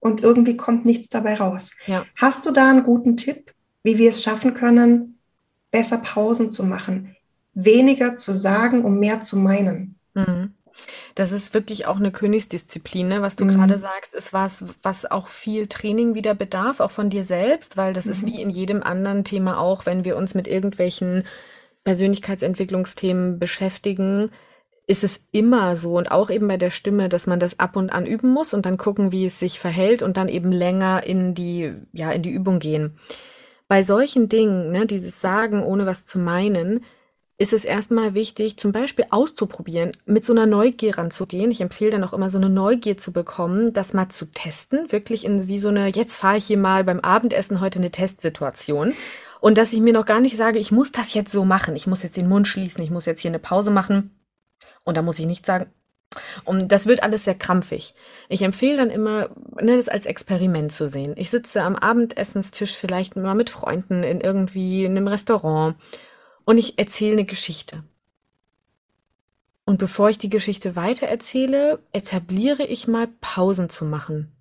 [0.00, 1.72] und irgendwie kommt nichts dabei raus.
[1.86, 2.04] Ja.
[2.16, 5.18] Hast du da einen guten Tipp, wie wir es schaffen können,
[5.70, 7.16] besser Pausen zu machen,
[7.54, 9.98] weniger zu sagen, um mehr zu meinen?
[10.14, 10.54] Mhm.
[11.14, 13.22] Das ist wirklich auch eine Königsdisziplin, ne?
[13.22, 13.50] was du mhm.
[13.50, 17.92] gerade sagst, ist was, was auch viel Training wieder bedarf, auch von dir selbst, weil
[17.92, 18.12] das mhm.
[18.12, 21.24] ist wie in jedem anderen Thema auch, wenn wir uns mit irgendwelchen
[21.84, 24.30] Persönlichkeitsentwicklungsthemen beschäftigen,
[24.88, 27.90] ist es immer so und auch eben bei der Stimme, dass man das ab und
[27.90, 31.34] an üben muss und dann gucken, wie es sich verhält und dann eben länger in
[31.34, 32.94] die, ja, in die Übung gehen.
[33.68, 36.84] Bei solchen Dingen, ne, dieses Sagen, ohne was zu meinen,
[37.36, 41.50] ist es erstmal wichtig, zum Beispiel auszuprobieren, mit so einer Neugier ranzugehen.
[41.50, 45.26] Ich empfehle dann auch immer so eine Neugier zu bekommen, das mal zu testen, wirklich
[45.26, 48.94] in wie so eine, jetzt fahre ich hier mal beim Abendessen heute eine Testsituation.
[49.40, 51.86] Und dass ich mir noch gar nicht sage, ich muss das jetzt so machen, ich
[51.86, 54.17] muss jetzt den Mund schließen, ich muss jetzt hier eine Pause machen
[54.88, 55.66] und da muss ich nicht sagen,
[56.46, 57.94] und das wird alles sehr krampfig.
[58.30, 59.28] Ich empfehle dann immer,
[59.60, 61.12] ne, das als Experiment zu sehen.
[61.18, 65.76] Ich sitze am Abendessenstisch vielleicht mal mit Freunden in irgendwie in einem Restaurant
[66.46, 67.84] und ich erzähle eine Geschichte.
[69.66, 74.32] Und bevor ich die Geschichte weitererzähle, etabliere ich mal Pausen zu machen.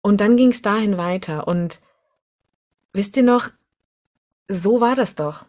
[0.00, 1.48] Und dann ging es dahin weiter.
[1.48, 1.80] Und
[2.92, 3.50] wisst ihr noch,
[4.46, 5.46] so war das doch.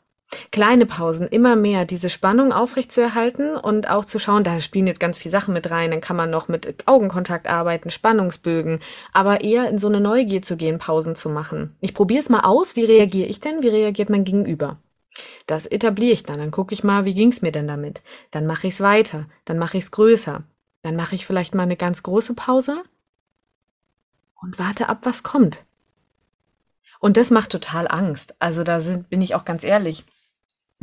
[0.51, 5.17] Kleine Pausen, immer mehr, diese Spannung aufrechtzuerhalten und auch zu schauen, da spielen jetzt ganz
[5.17, 8.79] viele Sachen mit rein, dann kann man noch mit Augenkontakt arbeiten, Spannungsbögen,
[9.11, 11.75] aber eher in so eine Neugier zu gehen, Pausen zu machen.
[11.81, 14.77] Ich probiere es mal aus, wie reagiere ich denn, wie reagiert mein Gegenüber?
[15.47, 18.01] Das etabliere ich dann, dann gucke ich mal, wie ging es mir denn damit?
[18.31, 20.43] Dann mache ich es weiter, dann mache ich es größer,
[20.81, 22.83] dann mache ich vielleicht mal eine ganz große Pause
[24.41, 25.63] und warte ab, was kommt.
[26.99, 28.35] Und das macht total Angst.
[28.39, 30.05] Also da sind, bin ich auch ganz ehrlich.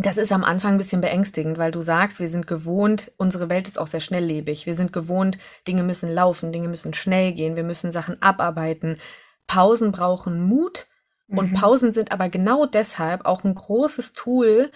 [0.02, 3.68] Das ist am Anfang ein bisschen beängstigend, weil du sagst, wir sind gewohnt, unsere Welt
[3.68, 4.64] ist auch sehr schnelllebig.
[4.64, 5.36] Wir sind gewohnt,
[5.68, 8.98] Dinge müssen laufen, Dinge müssen schnell gehen, wir müssen Sachen abarbeiten.
[9.46, 10.86] Pausen brauchen Mut
[11.28, 11.54] und mhm.
[11.54, 14.70] Pausen sind aber genau deshalb auch ein großes Tool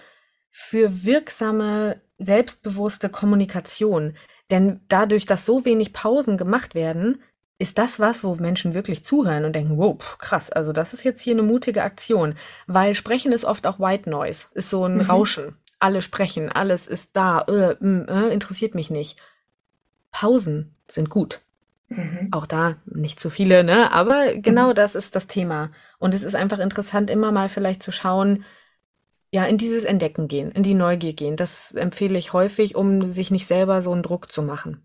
[0.51, 4.15] für wirksame, selbstbewusste Kommunikation.
[4.51, 7.23] Denn dadurch, dass so wenig Pausen gemacht werden,
[7.57, 11.21] ist das was, wo Menschen wirklich zuhören und denken, wow, krass, also das ist jetzt
[11.21, 12.35] hier eine mutige Aktion.
[12.67, 15.01] Weil Sprechen ist oft auch White Noise, ist so ein mhm.
[15.01, 15.55] Rauschen.
[15.79, 19.21] Alle sprechen, alles ist da, äh, äh, interessiert mich nicht.
[20.11, 21.41] Pausen sind gut.
[21.89, 22.29] Mhm.
[22.31, 23.91] Auch da nicht zu viele, ne?
[23.91, 24.75] Aber genau mhm.
[24.75, 25.71] das ist das Thema.
[25.99, 28.43] Und es ist einfach interessant, immer mal vielleicht zu schauen,
[29.31, 31.35] ja, in dieses Entdecken gehen, in die Neugier gehen.
[31.35, 34.83] Das empfehle ich häufig, um sich nicht selber so einen Druck zu machen.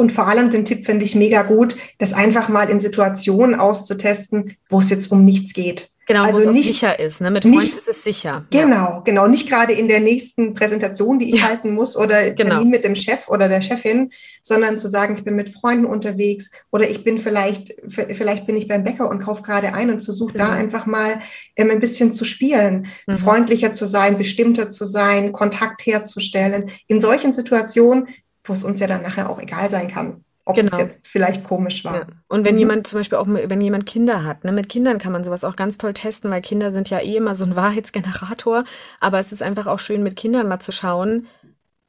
[0.00, 4.56] Und vor allem den Tipp finde ich mega gut, das einfach mal in Situationen auszutesten,
[4.70, 5.90] wo es jetzt um nichts geht.
[6.06, 7.20] Genau, also wo es nicht, sicher ist.
[7.20, 7.32] Ne?
[7.32, 8.46] Mit Freunden nicht, ist es sicher.
[8.50, 9.02] Genau, ja.
[9.04, 9.26] genau.
[9.26, 11.48] Nicht gerade in der nächsten Präsentation, die ich ja.
[11.48, 12.50] halten muss oder genau.
[12.50, 14.12] Termin mit dem Chef oder der Chefin,
[14.44, 18.68] sondern zu sagen, ich bin mit Freunden unterwegs oder ich bin vielleicht, vielleicht bin ich
[18.68, 20.46] beim Bäcker und kaufe gerade ein und versuche genau.
[20.46, 21.20] da einfach mal
[21.56, 23.16] ähm, ein bisschen zu spielen, mhm.
[23.16, 26.70] freundlicher zu sein, bestimmter zu sein, Kontakt herzustellen.
[26.86, 28.06] In solchen Situationen,
[28.48, 30.72] wo es uns ja dann nachher auch egal sein kann ob genau.
[30.72, 31.94] es jetzt vielleicht komisch war.
[31.94, 32.06] Ja.
[32.26, 32.60] Und wenn mhm.
[32.60, 35.56] jemand zum Beispiel auch, wenn jemand Kinder hat, ne, mit Kindern kann man sowas auch
[35.56, 38.64] ganz toll testen, weil Kinder sind ja eh immer so ein Wahrheitsgenerator.
[38.98, 41.26] Aber es ist einfach auch schön, mit Kindern mal zu schauen,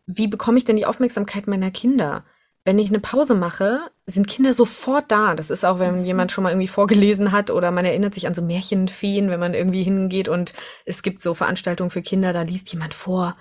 [0.07, 2.25] wie bekomme ich denn die Aufmerksamkeit meiner Kinder?
[2.65, 5.35] Wenn ich eine Pause mache, sind Kinder sofort da.
[5.35, 6.05] Das ist auch, wenn mhm.
[6.05, 9.53] jemand schon mal irgendwie vorgelesen hat oder man erinnert sich an so Märchenfeen, wenn man
[9.53, 10.53] irgendwie hingeht und
[10.85, 13.35] es gibt so Veranstaltungen für Kinder, da liest jemand vor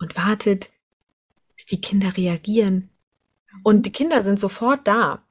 [0.00, 0.70] und wartet,
[1.70, 2.90] die Kinder reagieren
[3.62, 5.24] und die Kinder sind sofort da.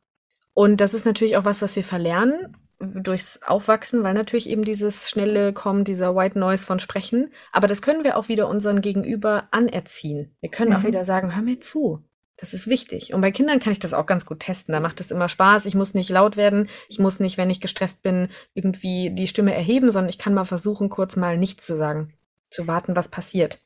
[0.54, 5.10] Und das ist natürlich auch was, was wir verlernen durchs Aufwachsen, weil natürlich eben dieses
[5.10, 7.32] schnelle Kommen, dieser White Noise von Sprechen.
[7.52, 10.36] Aber das können wir auch wieder unseren Gegenüber anerziehen.
[10.42, 10.78] Wir können mhm.
[10.78, 12.04] auch wieder sagen, hör mir zu.
[12.40, 13.16] Das ist wichtig.
[13.16, 14.74] Und bei Kindern kann ich das auch ganz gut testen.
[14.74, 15.66] Da macht es immer Spaß.
[15.66, 16.70] Ich muss nicht laut werden.
[16.88, 20.46] Ich muss nicht, wenn ich gestresst bin, irgendwie die Stimme erheben, sondern ich kann mal
[20.46, 22.14] versuchen, kurz mal nichts zu sagen.
[22.52, 23.60] Zu warten, was passiert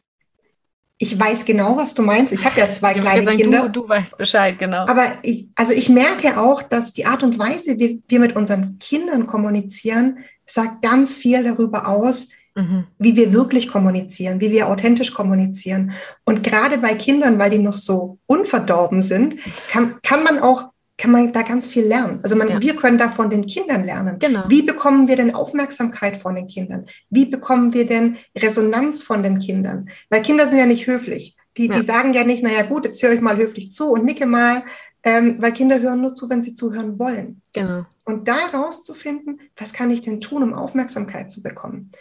[1.01, 2.31] ich weiß genau, was du meinst.
[2.31, 3.61] Ich habe ja zwei ich kleine gesagt, Kinder.
[3.63, 4.85] Du, du weißt Bescheid, genau.
[4.85, 8.77] Aber ich, also ich merke auch, dass die Art und Weise, wie wir mit unseren
[8.77, 12.85] Kindern kommunizieren, sagt ganz viel darüber aus, mhm.
[12.99, 15.93] wie wir wirklich kommunizieren, wie wir authentisch kommunizieren.
[16.23, 19.37] Und gerade bei Kindern, weil die noch so unverdorben sind,
[19.71, 20.70] kann, kann man auch
[21.01, 22.19] kann man da ganz viel lernen.
[22.21, 22.61] Also man, ja.
[22.61, 24.19] wir können da von den Kindern lernen.
[24.19, 24.43] Genau.
[24.49, 26.85] Wie bekommen wir denn Aufmerksamkeit von den Kindern?
[27.09, 29.89] Wie bekommen wir denn Resonanz von den Kindern?
[30.11, 31.35] Weil Kinder sind ja nicht höflich.
[31.57, 31.79] Die, ja.
[31.79, 34.61] die sagen ja nicht, naja gut, jetzt höre ich mal höflich zu und nicke mal,
[35.03, 37.41] ähm, weil Kinder hören nur zu, wenn sie zuhören wollen.
[37.53, 37.83] Genau.
[38.05, 41.91] Und da rauszufinden, was kann ich denn tun, um Aufmerksamkeit zu bekommen?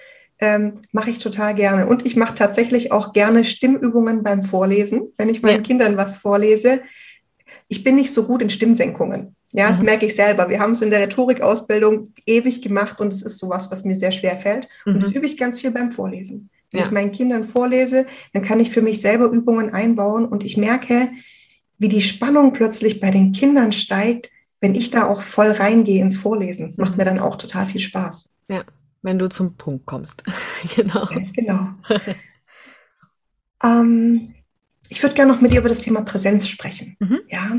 [0.40, 1.86] Ähm, mache ich total gerne.
[1.86, 5.62] Und ich mache tatsächlich auch gerne Stimmübungen beim Vorlesen, wenn ich meinen ja.
[5.62, 6.82] Kindern was vorlese
[7.70, 9.36] ich bin nicht so gut in Stimmsenkungen.
[9.52, 9.84] Ja, das mhm.
[9.84, 10.48] merke ich selber.
[10.48, 14.10] Wir haben es in der Rhetorikausbildung ewig gemacht und es ist sowas, was mir sehr
[14.10, 14.68] schwer fällt.
[14.84, 14.94] Mhm.
[14.94, 16.50] Und das übe ich ganz viel beim Vorlesen.
[16.72, 16.86] Wenn ja.
[16.86, 21.10] ich meinen Kindern vorlese, dann kann ich für mich selber Übungen einbauen und ich merke,
[21.78, 24.30] wie die Spannung plötzlich bei den Kindern steigt,
[24.60, 26.66] wenn ich da auch voll reingehe ins Vorlesen.
[26.66, 26.96] Das macht mhm.
[26.98, 28.30] mir dann auch total viel Spaß.
[28.48, 28.64] Ja,
[29.02, 30.24] wenn du zum Punkt kommst.
[30.74, 31.06] genau.
[31.06, 31.68] Ganz genau.
[33.64, 34.34] ähm,
[34.90, 36.96] ich würde gerne noch mit dir über das Thema Präsenz sprechen.
[36.98, 37.20] Mhm.
[37.28, 37.56] Ja.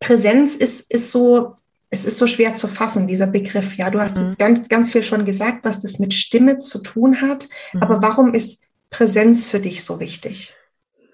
[0.00, 1.54] Präsenz ist, ist so,
[1.90, 3.76] es ist so schwer zu fassen, dieser Begriff.
[3.76, 4.26] Ja, du hast mhm.
[4.26, 7.48] jetzt ganz, ganz viel schon gesagt, was das mit Stimme zu tun hat.
[7.74, 7.82] Mhm.
[7.82, 10.54] Aber warum ist Präsenz für dich so wichtig?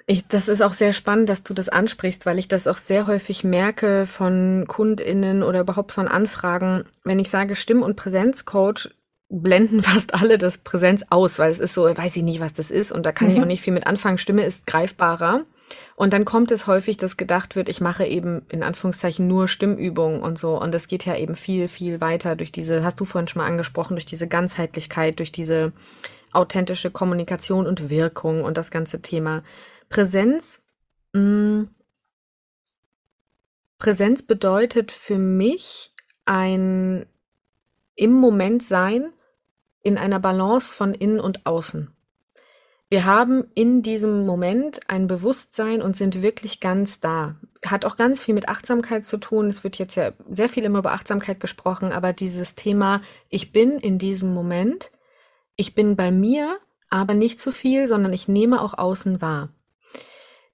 [0.06, 3.08] Ich, das ist auch sehr spannend, dass du das ansprichst, weil ich das auch sehr
[3.08, 6.84] häufig merke von KundInnen oder überhaupt von Anfragen.
[7.04, 8.90] Wenn ich sage Stimm- und Präsenzcoach,
[9.28, 12.70] blenden fast alle das Präsenz aus, weil es ist so, weiß ich nicht, was das
[12.70, 13.34] ist und da kann mhm.
[13.34, 14.18] ich auch nicht viel mit anfangen.
[14.18, 15.44] Stimme ist greifbarer.
[15.96, 20.22] Und dann kommt es häufig, dass gedacht wird, ich mache eben in Anführungszeichen nur Stimmübungen
[20.22, 20.58] und so.
[20.58, 23.48] Und das geht ja eben viel, viel weiter durch diese, hast du vorhin schon mal
[23.48, 25.72] angesprochen, durch diese Ganzheitlichkeit, durch diese
[26.32, 29.42] authentische Kommunikation und Wirkung und das ganze Thema.
[29.88, 30.62] Präsenz,
[31.12, 31.68] mh, mm,
[33.78, 35.92] Präsenz bedeutet für mich
[36.24, 37.06] ein
[37.94, 39.12] im Moment sein,
[39.82, 41.90] in einer Balance von innen und außen.
[42.90, 47.36] Wir haben in diesem Moment ein Bewusstsein und sind wirklich ganz da.
[47.66, 49.50] Hat auch ganz viel mit Achtsamkeit zu tun.
[49.50, 53.72] Es wird jetzt ja sehr viel immer über Achtsamkeit gesprochen, aber dieses Thema, ich bin
[53.72, 54.90] in diesem Moment,
[55.56, 59.50] ich bin bei mir, aber nicht zu viel, sondern ich nehme auch außen wahr.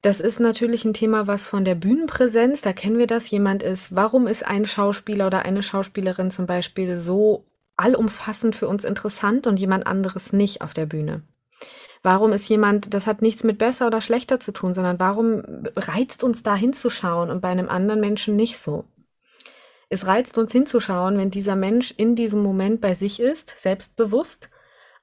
[0.02, 3.94] Das ist natürlich ein Thema, was von der Bühnenpräsenz, da kennen wir das, jemand ist,
[3.94, 9.58] warum ist ein Schauspieler oder eine Schauspielerin zum Beispiel so allumfassend für uns interessant und
[9.58, 11.22] jemand anderes nicht auf der Bühne?
[12.02, 15.42] Warum ist jemand, das hat nichts mit besser oder schlechter zu tun, sondern warum
[15.74, 18.84] reizt uns da hinzuschauen und bei einem anderen Menschen nicht so?
[19.88, 24.50] Es reizt uns hinzuschauen, wenn dieser Mensch in diesem Moment bei sich ist, selbstbewusst,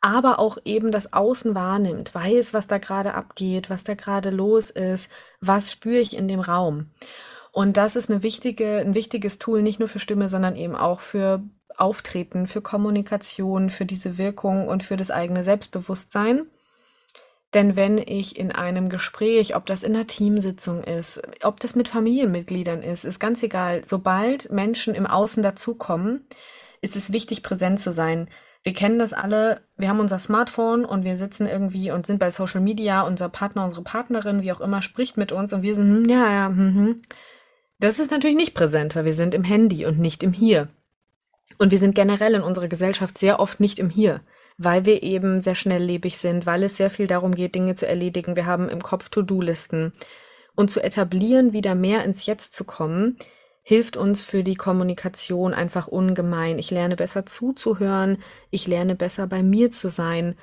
[0.02, 4.70] aber auch eben das Außen wahrnimmt, weiß, was da gerade abgeht, was da gerade los
[4.70, 6.88] ist, was spüre ich in dem Raum.
[7.52, 11.02] Und das ist eine wichtige, ein wichtiges Tool, nicht nur für Stimme, sondern eben auch
[11.02, 11.42] für
[11.82, 16.48] Auftreten, für Kommunikation, für diese Wirkung und für das eigene Selbstbewusstsein.
[17.54, 21.90] Denn wenn ich in einem Gespräch, ob das in einer Teamsitzung ist, ob das mit
[21.90, 23.84] Familienmitgliedern ist, ist ganz egal.
[23.84, 26.26] Sobald Menschen im Außen dazukommen,
[26.82, 28.30] ist es wichtig, präsent zu sein.
[28.64, 29.62] Wir kennen das alle.
[29.76, 33.02] Wir haben unser Smartphone und wir sitzen irgendwie und sind bei Social Media.
[33.02, 36.32] Unser Partner, unsere Partnerin, wie auch immer, spricht mit uns und wir sind, hm, ja,
[36.32, 37.02] ja, hm, hm.
[37.80, 40.70] Das ist natürlich nicht präsent, weil wir sind im Handy und nicht im Hier.
[41.62, 44.22] Und wir sind generell in unserer Gesellschaft sehr oft nicht im Hier
[44.64, 48.36] weil wir eben sehr schnelllebig sind, weil es sehr viel darum geht, Dinge zu erledigen.
[48.36, 49.92] Wir haben im Kopf To-Do-Listen.
[50.56, 53.18] Und zu etablieren, wieder mehr ins Jetzt zu kommen,
[53.64, 56.60] hilft uns für die Kommunikation einfach ungemein.
[56.60, 58.18] Ich lerne besser zuzuhören,
[58.50, 60.36] ich lerne besser bei mir zu sein.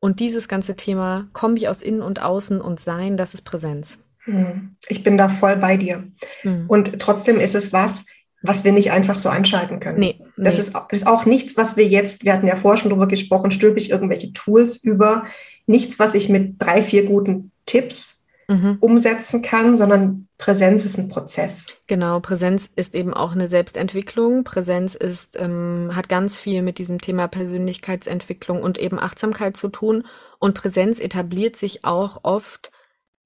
[0.00, 4.00] Und dieses ganze Thema Kombi aus Innen und Außen und Sein, das ist Präsenz.
[4.24, 4.76] Hm.
[4.88, 6.04] Ich bin da voll bei dir.
[6.42, 6.64] Mhm.
[6.66, 8.04] Und trotzdem ist es was,
[8.44, 9.98] was wir nicht einfach so anschalten können.
[9.98, 10.44] Nee, nee.
[10.44, 13.50] Das, ist, ist auch nichts, was wir jetzt, wir hatten ja vorher schon drüber gesprochen,
[13.50, 15.24] stülpe ich irgendwelche Tools über,
[15.66, 18.76] nichts, was ich mit drei, vier guten Tipps mhm.
[18.80, 21.66] umsetzen kann, sondern Präsenz ist ein Prozess.
[21.86, 24.44] Genau, Präsenz ist eben auch eine Selbstentwicklung.
[24.44, 30.04] Präsenz ist, ähm, hat ganz viel mit diesem Thema Persönlichkeitsentwicklung und eben Achtsamkeit zu tun.
[30.38, 32.70] Und Präsenz etabliert sich auch oft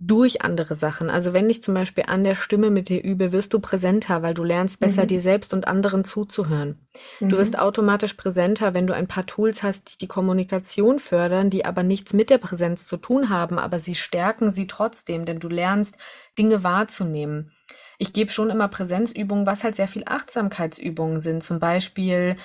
[0.00, 1.10] durch andere Sachen.
[1.10, 4.32] Also wenn ich zum Beispiel an der Stimme mit dir übe, wirst du präsenter, weil
[4.32, 5.08] du lernst besser mhm.
[5.08, 6.78] dir selbst und anderen zuzuhören.
[7.18, 7.30] Mhm.
[7.30, 11.64] Du wirst automatisch präsenter, wenn du ein paar Tools hast, die die Kommunikation fördern, die
[11.64, 15.48] aber nichts mit der Präsenz zu tun haben, aber sie stärken sie trotzdem, denn du
[15.48, 15.98] lernst
[16.38, 17.52] Dinge wahrzunehmen.
[17.98, 21.42] Ich gebe schon immer Präsenzübungen, was halt sehr viel Achtsamkeitsübungen sind.
[21.42, 22.36] Zum Beispiel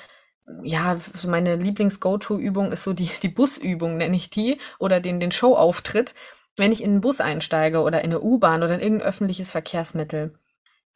[0.64, 5.32] ja, so meine Lieblings-Go-To-Übung ist so die, die Busübung, nenne ich die, oder den, den
[5.32, 6.14] Showauftritt
[6.58, 10.34] wenn ich in einen Bus einsteige oder in eine U-Bahn oder in irgendein öffentliches Verkehrsmittel.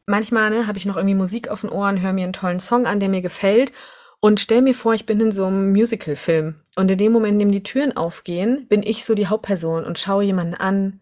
[0.06, 2.86] Manchmal ne, habe ich noch irgendwie Musik auf den Ohren, höre mir einen tollen Song
[2.86, 3.74] an, der mir gefällt
[4.20, 6.56] und stell mir vor, ich bin in so einem Musical-Film.
[6.76, 10.00] Und in dem Moment, in dem die Türen aufgehen, bin ich so die Hauptperson und
[10.00, 11.02] schaue jemanden an,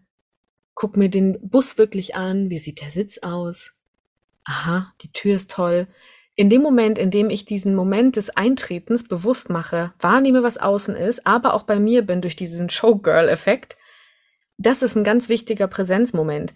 [0.73, 3.73] guck mir den Bus wirklich an, wie sieht der Sitz aus?
[4.43, 5.87] Aha, die Tür ist toll.
[6.35, 10.95] In dem Moment, in dem ich diesen Moment des Eintretens bewusst mache, wahrnehme, was außen
[10.95, 13.77] ist, aber auch bei mir bin durch diesen Showgirl-Effekt,
[14.57, 16.53] das ist ein ganz wichtiger Präsenzmoment.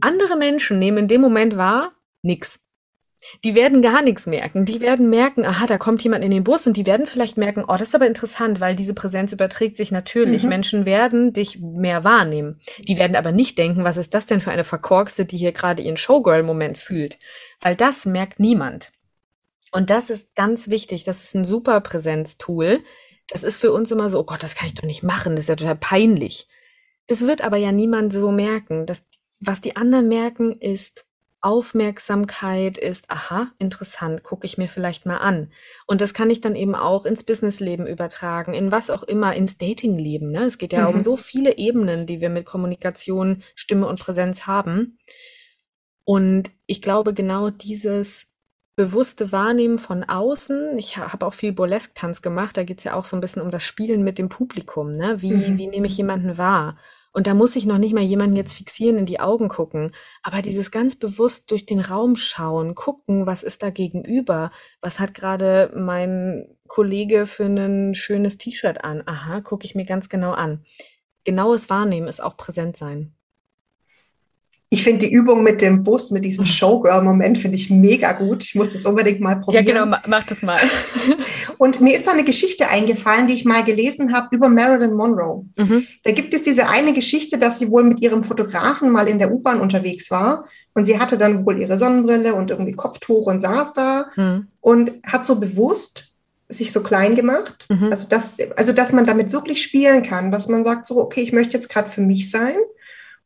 [0.00, 2.60] Andere Menschen nehmen in dem Moment wahr, nix.
[3.44, 4.64] Die werden gar nichts merken.
[4.64, 7.64] Die werden merken, aha, da kommt jemand in den Bus und die werden vielleicht merken,
[7.66, 10.42] oh, das ist aber interessant, weil diese Präsenz überträgt sich natürlich.
[10.42, 10.48] Mhm.
[10.48, 12.60] Menschen werden dich mehr wahrnehmen.
[12.78, 15.82] Die werden aber nicht denken, was ist das denn für eine Verkorkste, die hier gerade
[15.82, 17.18] ihren Showgirl-Moment fühlt.
[17.60, 18.90] Weil das merkt niemand.
[19.70, 21.04] Und das ist ganz wichtig.
[21.04, 22.80] Das ist ein super Präsenztool.
[23.28, 25.36] Das ist für uns immer so, oh Gott, das kann ich doch nicht machen.
[25.36, 26.48] Das ist ja total peinlich.
[27.06, 28.86] Das wird aber ja niemand so merken.
[28.86, 29.06] Das,
[29.40, 31.06] was die anderen merken, ist
[31.42, 35.50] Aufmerksamkeit, ist, aha, interessant, gucke ich mir vielleicht mal an.
[35.88, 39.58] Und das kann ich dann eben auch ins Businessleben übertragen, in was auch immer, ins
[39.58, 40.30] Datingleben.
[40.30, 40.44] Ne?
[40.44, 40.96] Es geht ja mhm.
[40.96, 44.98] um so viele Ebenen, die wir mit Kommunikation, Stimme und Präsenz haben.
[46.04, 48.31] Und ich glaube, genau dieses
[48.76, 50.78] bewusste Wahrnehmen von außen.
[50.78, 52.56] Ich habe auch viel Burlesque-Tanz gemacht.
[52.56, 54.90] Da geht es ja auch so ein bisschen um das Spielen mit dem Publikum.
[54.90, 55.20] Ne?
[55.20, 55.58] Wie, mhm.
[55.58, 56.76] wie nehme ich jemanden wahr?
[57.14, 59.92] Und da muss ich noch nicht mal jemanden jetzt fixieren, in die Augen gucken.
[60.22, 64.48] Aber dieses ganz bewusst durch den Raum schauen, gucken, was ist da gegenüber?
[64.80, 69.02] Was hat gerade mein Kollege für ein schönes T-Shirt an?
[69.04, 70.64] Aha, gucke ich mir ganz genau an.
[71.24, 73.14] Genaues Wahrnehmen ist auch präsent sein.
[74.72, 78.42] Ich finde die Übung mit dem Bus, mit diesem Showgirl-Moment, finde ich mega gut.
[78.42, 79.66] Ich muss das unbedingt mal probieren.
[79.66, 80.58] Ja, genau, mach das mal.
[81.58, 85.44] Und mir ist da eine Geschichte eingefallen, die ich mal gelesen habe über Marilyn Monroe.
[85.58, 85.86] Mhm.
[86.04, 89.30] Da gibt es diese eine Geschichte, dass sie wohl mit ihrem Fotografen mal in der
[89.30, 90.46] U-Bahn unterwegs war.
[90.72, 94.46] Und sie hatte dann wohl ihre Sonnenbrille und irgendwie Kopftuch und saß da mhm.
[94.62, 96.14] und hat so bewusst
[96.48, 97.66] sich so klein gemacht.
[97.68, 97.90] Mhm.
[97.90, 101.34] Also, dass, also, dass man damit wirklich spielen kann, dass man sagt so, okay, ich
[101.34, 102.56] möchte jetzt gerade für mich sein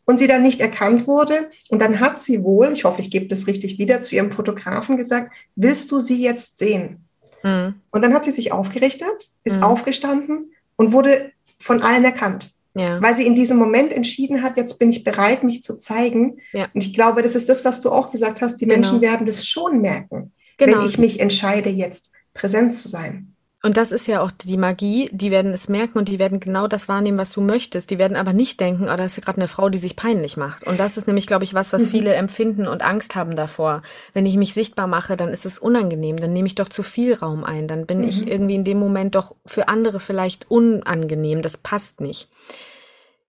[0.07, 1.51] und sie dann nicht erkannt wurde.
[1.69, 4.97] Und dann hat sie wohl, ich hoffe, ich gebe das richtig wieder, zu ihrem Fotografen
[4.97, 7.05] gesagt, willst du sie jetzt sehen?
[7.43, 7.75] Mhm.
[7.91, 9.65] Und dann hat sie sich aufgerichtet, ist mhm.
[9.65, 12.53] aufgestanden und wurde von allen erkannt.
[12.75, 13.01] Ja.
[13.03, 16.39] Weil sie in diesem Moment entschieden hat, jetzt bin ich bereit, mich zu zeigen.
[16.53, 16.69] Ja.
[16.75, 18.61] Und ich glaube, das ist das, was du auch gesagt hast.
[18.61, 18.77] Die genau.
[18.77, 20.79] Menschen werden das schon merken, genau.
[20.79, 23.35] wenn ich mich entscheide, jetzt präsent zu sein.
[23.63, 26.69] Und das ist ja auch die Magie, die werden es merken und die werden genau
[26.69, 27.91] das wahrnehmen, was du möchtest.
[27.91, 30.65] Die werden aber nicht denken, oh, da ist gerade eine Frau, die sich peinlich macht.
[30.67, 31.89] Und das ist nämlich, glaube ich, was, was mhm.
[31.89, 33.83] viele empfinden und Angst haben davor.
[34.13, 37.15] Wenn ich mich sichtbar mache, dann ist es unangenehm, dann nehme ich doch zu viel
[37.15, 38.09] Raum ein, dann bin mhm.
[38.09, 42.29] ich irgendwie in dem Moment doch für andere vielleicht unangenehm, das passt nicht.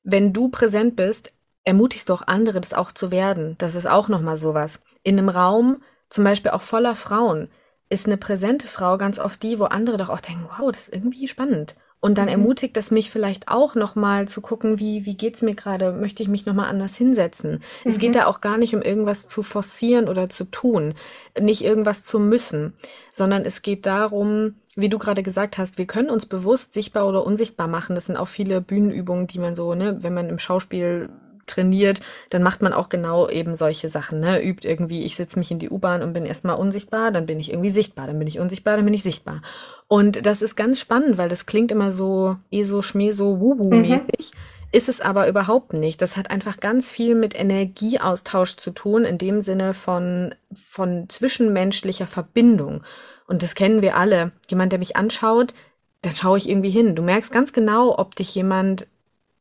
[0.03, 3.55] Wenn du präsent bist, ermutigst du auch andere, das auch zu werden.
[3.57, 4.83] Das ist auch nochmal sowas.
[5.03, 7.49] In einem Raum, zum Beispiel auch voller Frauen,
[7.89, 10.93] ist eine präsente Frau ganz oft die, wo andere doch auch denken, wow, das ist
[10.93, 11.75] irgendwie spannend.
[11.99, 12.31] Und dann mhm.
[12.31, 15.93] ermutigt es mich vielleicht auch nochmal zu gucken, wie, wie geht's mir gerade?
[15.93, 17.53] Möchte ich mich nochmal anders hinsetzen?
[17.53, 17.59] Mhm.
[17.91, 18.19] Es geht mhm.
[18.19, 20.93] da auch gar nicht um irgendwas zu forcieren oder zu tun,
[21.39, 22.73] nicht irgendwas zu müssen,
[23.13, 27.25] sondern es geht darum, wie du gerade gesagt hast, wir können uns bewusst sichtbar oder
[27.25, 27.95] unsichtbar machen.
[27.95, 31.09] Das sind auch viele Bühnenübungen, die man so, ne, wenn man im Schauspiel
[31.47, 34.43] trainiert, dann macht man auch genau eben solche Sachen, ne?
[34.43, 37.51] Übt irgendwie, ich setze mich in die U-Bahn und bin erstmal unsichtbar, dann bin ich
[37.51, 39.41] irgendwie sichtbar, dann bin ich unsichtbar, dann bin ich sichtbar.
[39.87, 44.31] Und das ist ganz spannend, weil das klingt immer so eso, schmeso, wubu-mäßig.
[44.33, 44.39] Mhm.
[44.73, 46.01] Ist es aber überhaupt nicht.
[46.01, 52.05] Das hat einfach ganz viel mit Energieaustausch zu tun, in dem Sinne von, von zwischenmenschlicher
[52.07, 52.83] Verbindung.
[53.27, 54.31] Und das kennen wir alle.
[54.49, 55.53] Jemand, der mich anschaut,
[56.01, 56.95] dann schaue ich irgendwie hin.
[56.95, 58.87] Du merkst ganz genau, ob dich jemand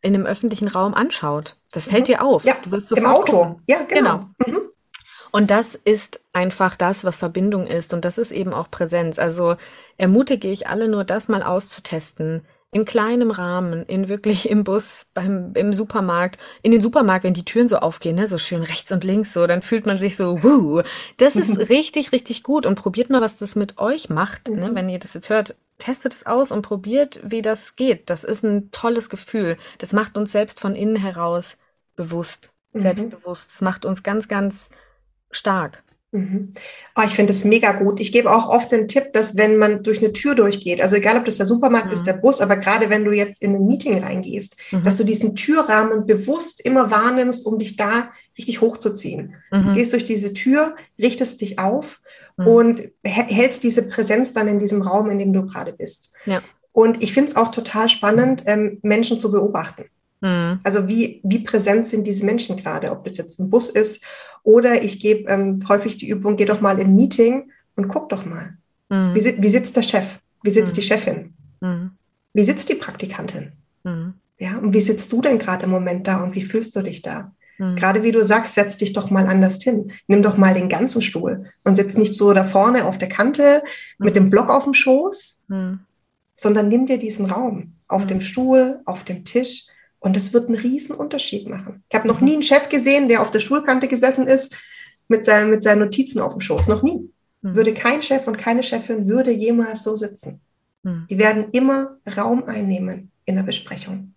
[0.07, 1.57] in einem öffentlichen Raum anschaut.
[1.73, 2.13] Das fällt mhm.
[2.13, 2.45] dir auf.
[2.45, 3.37] Ja, du wirst sofort im Auto.
[3.45, 3.63] Gucken.
[3.67, 4.29] Ja, genau.
[4.39, 4.59] genau.
[4.59, 4.69] Mhm.
[5.33, 7.93] Und das ist einfach das, was Verbindung ist.
[7.93, 9.19] Und das ist eben auch Präsenz.
[9.19, 9.57] Also
[9.99, 12.47] ermutige ich alle nur, das mal auszutesten.
[12.71, 17.45] In kleinem Rahmen, in wirklich im Bus, beim, im Supermarkt, in den Supermarkt, wenn die
[17.45, 20.43] Türen so aufgehen, ne, so schön rechts und links, so, dann fühlt man sich so,
[20.43, 20.83] wuh.
[21.17, 22.65] Das ist richtig, richtig gut.
[22.65, 24.49] Und probiert mal, was das mit euch macht.
[24.49, 24.71] Ne?
[24.71, 24.75] Mhm.
[24.75, 28.11] Wenn ihr das jetzt hört, testet es aus und probiert, wie das geht.
[28.11, 29.57] Das ist ein tolles Gefühl.
[29.79, 31.59] Das macht uns selbst von innen heraus
[31.97, 32.83] bewusst, mhm.
[32.83, 33.53] selbstbewusst.
[33.53, 34.71] Das macht uns ganz, ganz
[35.31, 35.83] stark.
[36.13, 36.53] Mhm.
[36.97, 38.01] Oh, ich finde es mega gut.
[38.01, 41.19] Ich gebe auch oft den Tipp, dass wenn man durch eine Tür durchgeht, also egal
[41.19, 41.93] ob das der Supermarkt mhm.
[41.93, 44.85] ist, der Bus, aber gerade wenn du jetzt in ein Meeting reingehst, mhm.
[44.85, 49.35] dass du diesen Türrahmen bewusst immer wahrnimmst, um dich da richtig hochzuziehen.
[49.51, 49.75] Du mhm.
[49.75, 52.01] gehst durch diese Tür, richtest dich auf
[52.37, 52.47] mhm.
[52.47, 56.13] und hältst diese Präsenz dann in diesem Raum, in dem du gerade bist.
[56.25, 56.43] Ja.
[56.73, 59.85] Und ich finde es auch total spannend, ähm, Menschen zu beobachten.
[60.21, 60.61] Mhm.
[60.63, 64.05] Also wie, wie präsent sind diese Menschen gerade, ob das jetzt ein Bus ist
[64.43, 68.09] oder ich gebe ähm, häufig die Übung, geh doch mal in ein Meeting und guck
[68.09, 68.57] doch mal.
[68.89, 69.15] Mhm.
[69.15, 70.19] Wie, wie, sitzt der Chef?
[70.43, 70.77] Wie sitzt mhm.
[70.77, 71.35] die Chefin?
[71.61, 71.91] Mhm.
[72.33, 73.53] Wie sitzt die Praktikantin?
[74.39, 77.01] Ja, und wie sitzt du denn gerade im Moment da und wie fühlst du dich
[77.01, 77.33] da?
[77.59, 77.77] Mhm.
[77.77, 79.93] Gerade wie du sagst, setz dich doch mal anders hin.
[80.07, 83.63] Nimm doch mal den ganzen Stuhl und sitz nicht so da vorne auf der Kante
[83.99, 85.41] mit dem Block auf dem Schoß,
[86.37, 89.67] sondern nimm dir diesen Raum auf dem Stuhl, auf dem Tisch
[89.99, 91.83] und das wird einen riesen Unterschied machen.
[91.89, 94.57] Ich habe noch nie einen Chef gesehen, der auf der Stuhlkante gesessen ist
[95.09, 96.69] mit, seinen, mit seinen Notizen auf dem Schoß.
[96.69, 97.11] Noch nie.
[97.43, 97.55] Mhm.
[97.55, 100.41] Würde kein Chef und keine Chefin würde jemals so sitzen.
[100.83, 101.07] Mhm.
[101.09, 104.15] Die werden immer Raum einnehmen in der Besprechung.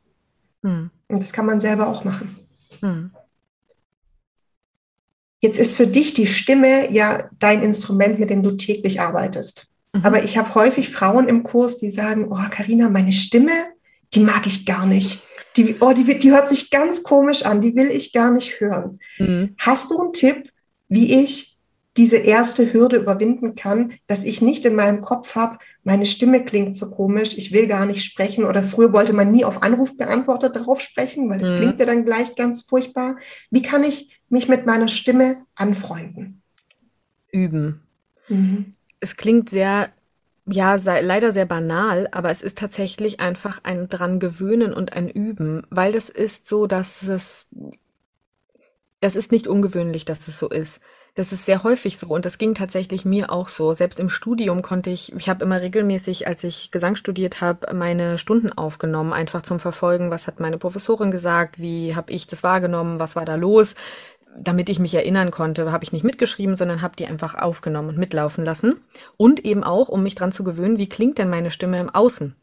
[0.62, 0.92] Mhm.
[1.08, 2.38] Und das kann man selber auch machen.
[2.82, 3.12] Hm.
[5.42, 9.68] Jetzt ist für dich die Stimme ja dein Instrument, mit dem du täglich arbeitest.
[9.94, 10.06] Mhm.
[10.06, 13.52] Aber ich habe häufig Frauen im Kurs, die sagen, oh, Karina, meine Stimme,
[14.14, 15.20] die mag ich gar nicht
[15.60, 19.00] die, oh, die, die hört sich ganz komisch an, die will ich gar nicht hören.
[19.18, 19.56] Mhm.
[19.58, 20.50] Hast du einen Tipp,
[20.88, 21.58] wie ich
[21.98, 26.78] diese erste Hürde überwinden kann, dass ich nicht in meinem Kopf habe, meine Stimme klingt
[26.78, 30.82] so komisch, ich will gar nicht sprechen oder früher wollte man nie auf Anrufbeantworter drauf
[30.82, 31.58] sprechen, weil es mhm.
[31.58, 33.18] klingt ja dann gleich ganz furchtbar.
[33.50, 36.42] Wie kann ich mich mit meiner Stimme anfreunden?
[37.32, 37.82] Üben.
[38.28, 38.74] Mhm.
[39.00, 39.90] Es klingt sehr
[40.52, 45.10] ja, sei, leider sehr banal, aber es ist tatsächlich einfach ein dran gewöhnen und ein
[45.10, 47.48] Üben, weil das ist so, dass es,
[49.00, 50.80] das ist nicht ungewöhnlich, dass es so ist.
[51.16, 53.74] Das ist sehr häufig so und das ging tatsächlich mir auch so.
[53.74, 58.18] Selbst im Studium konnte ich, ich habe immer regelmäßig, als ich Gesang studiert habe, meine
[58.18, 63.00] Stunden aufgenommen, einfach zum Verfolgen, was hat meine Professorin gesagt, wie habe ich das wahrgenommen,
[63.00, 63.76] was war da los
[64.38, 67.98] damit ich mich erinnern konnte, habe ich nicht mitgeschrieben, sondern habe die einfach aufgenommen und
[67.98, 68.82] mitlaufen lassen.
[69.18, 72.36] Und eben auch, um mich dran zu gewöhnen, wie klingt denn meine Stimme im Außen?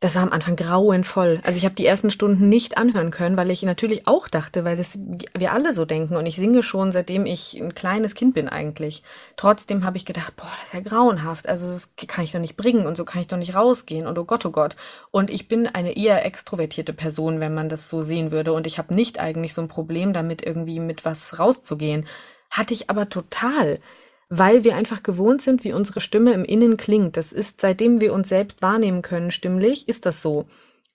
[0.00, 1.40] Das war am Anfang grauenvoll.
[1.42, 4.76] Also ich habe die ersten Stunden nicht anhören können, weil ich natürlich auch dachte, weil
[4.76, 4.96] das
[5.36, 9.02] wir alle so denken und ich singe schon seitdem ich ein kleines Kind bin eigentlich.
[9.36, 11.48] Trotzdem habe ich gedacht, boah, das ist ja grauenhaft.
[11.48, 14.16] Also das kann ich doch nicht bringen und so kann ich doch nicht rausgehen und
[14.18, 14.76] oh Gott, oh Gott.
[15.10, 18.78] Und ich bin eine eher extrovertierte Person, wenn man das so sehen würde und ich
[18.78, 22.06] habe nicht eigentlich so ein Problem damit irgendwie mit was rauszugehen.
[22.50, 23.80] Hatte ich aber total
[24.28, 27.16] weil wir einfach gewohnt sind, wie unsere Stimme im Innen klingt.
[27.16, 30.46] Das ist, seitdem wir uns selbst wahrnehmen können, stimmlich, ist das so.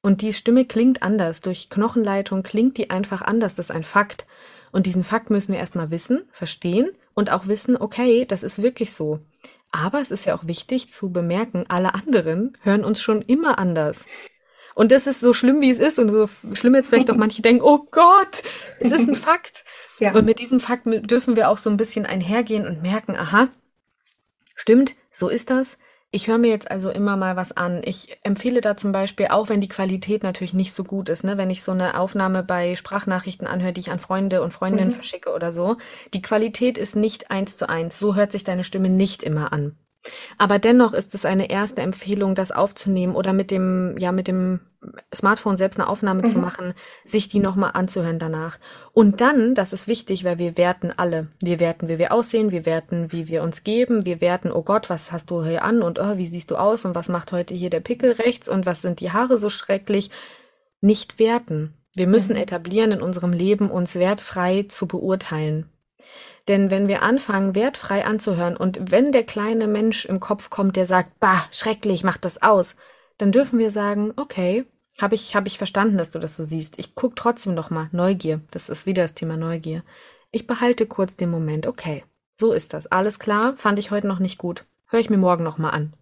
[0.02, 1.42] Und die Stimme klingt anders.
[1.42, 3.56] Durch Knochenleitung klingt die einfach anders.
[3.56, 4.26] Das ist ein Fakt.
[4.72, 8.94] Und diesen Fakt müssen wir erstmal wissen, verstehen und auch wissen, okay, das ist wirklich
[8.94, 9.20] so.
[9.72, 14.06] Aber es ist ja auch wichtig zu bemerken, alle anderen hören uns schon immer anders.
[14.76, 17.42] Und das ist so schlimm, wie es ist und so schlimm jetzt vielleicht auch manche
[17.42, 18.44] denken, oh Gott,
[18.80, 19.64] es ist ein Fakt.
[20.00, 20.14] Ja.
[20.14, 23.50] Und mit diesem Fakt dürfen wir auch so ein bisschen einhergehen und merken, aha,
[24.56, 25.78] stimmt, so ist das.
[26.16, 27.82] Ich höre mir jetzt also immer mal was an.
[27.84, 31.38] Ich empfehle da zum Beispiel, auch wenn die Qualität natürlich nicht so gut ist, ne,
[31.38, 34.94] wenn ich so eine Aufnahme bei Sprachnachrichten anhöre, die ich an Freunde und Freundinnen mhm.
[34.94, 35.78] verschicke oder so,
[36.14, 37.98] die Qualität ist nicht eins zu eins.
[37.98, 39.76] So hört sich deine Stimme nicht immer an.
[40.38, 44.60] Aber dennoch ist es eine erste Empfehlung, das aufzunehmen oder mit dem, ja, mit dem
[45.16, 46.28] Smartphone selbst eine Aufnahme mhm.
[46.28, 46.74] zu machen,
[47.06, 48.60] sich die nochmal anzuhören danach.
[48.92, 51.28] Und dann, das ist wichtig, weil wir werten alle.
[51.42, 54.90] Wir werten, wie wir aussehen, wir werten, wie wir uns geben, wir werten, oh Gott,
[54.90, 57.54] was hast du hier an und oh, wie siehst du aus und was macht heute
[57.54, 60.10] hier der Pickel rechts und was sind die Haare so schrecklich.
[60.82, 61.74] Nicht werten.
[61.96, 62.42] Wir müssen mhm.
[62.42, 65.70] etablieren in unserem Leben, uns wertfrei zu beurteilen.
[66.48, 70.86] Denn wenn wir anfangen, wertfrei anzuhören und wenn der kleine Mensch im Kopf kommt, der
[70.86, 72.76] sagt, bah, schrecklich, mach das aus,
[73.18, 74.66] dann dürfen wir sagen, okay,
[75.00, 76.78] habe ich, hab ich verstanden, dass du das so siehst.
[76.78, 77.90] Ich gucke trotzdem noch mal.
[77.92, 78.42] Neugier.
[78.52, 79.84] Das ist wieder das Thema Neugier.
[80.32, 81.66] Ich behalte kurz den Moment.
[81.66, 82.04] Okay,
[82.40, 82.88] so ist das.
[82.88, 84.66] Alles klar, fand ich heute noch nicht gut.
[84.88, 85.94] Höre ich mir morgen noch mal an.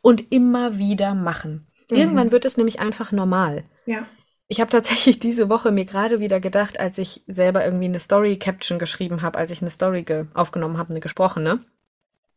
[0.00, 1.66] Und immer wieder machen.
[1.90, 1.96] Mhm.
[1.96, 3.64] Irgendwann wird es nämlich einfach normal.
[3.86, 4.06] Ja.
[4.52, 8.78] Ich habe tatsächlich diese Woche mir gerade wieder gedacht, als ich selber irgendwie eine Story-Caption
[8.78, 11.64] geschrieben habe, als ich eine Story aufgenommen habe, eine gesprochene,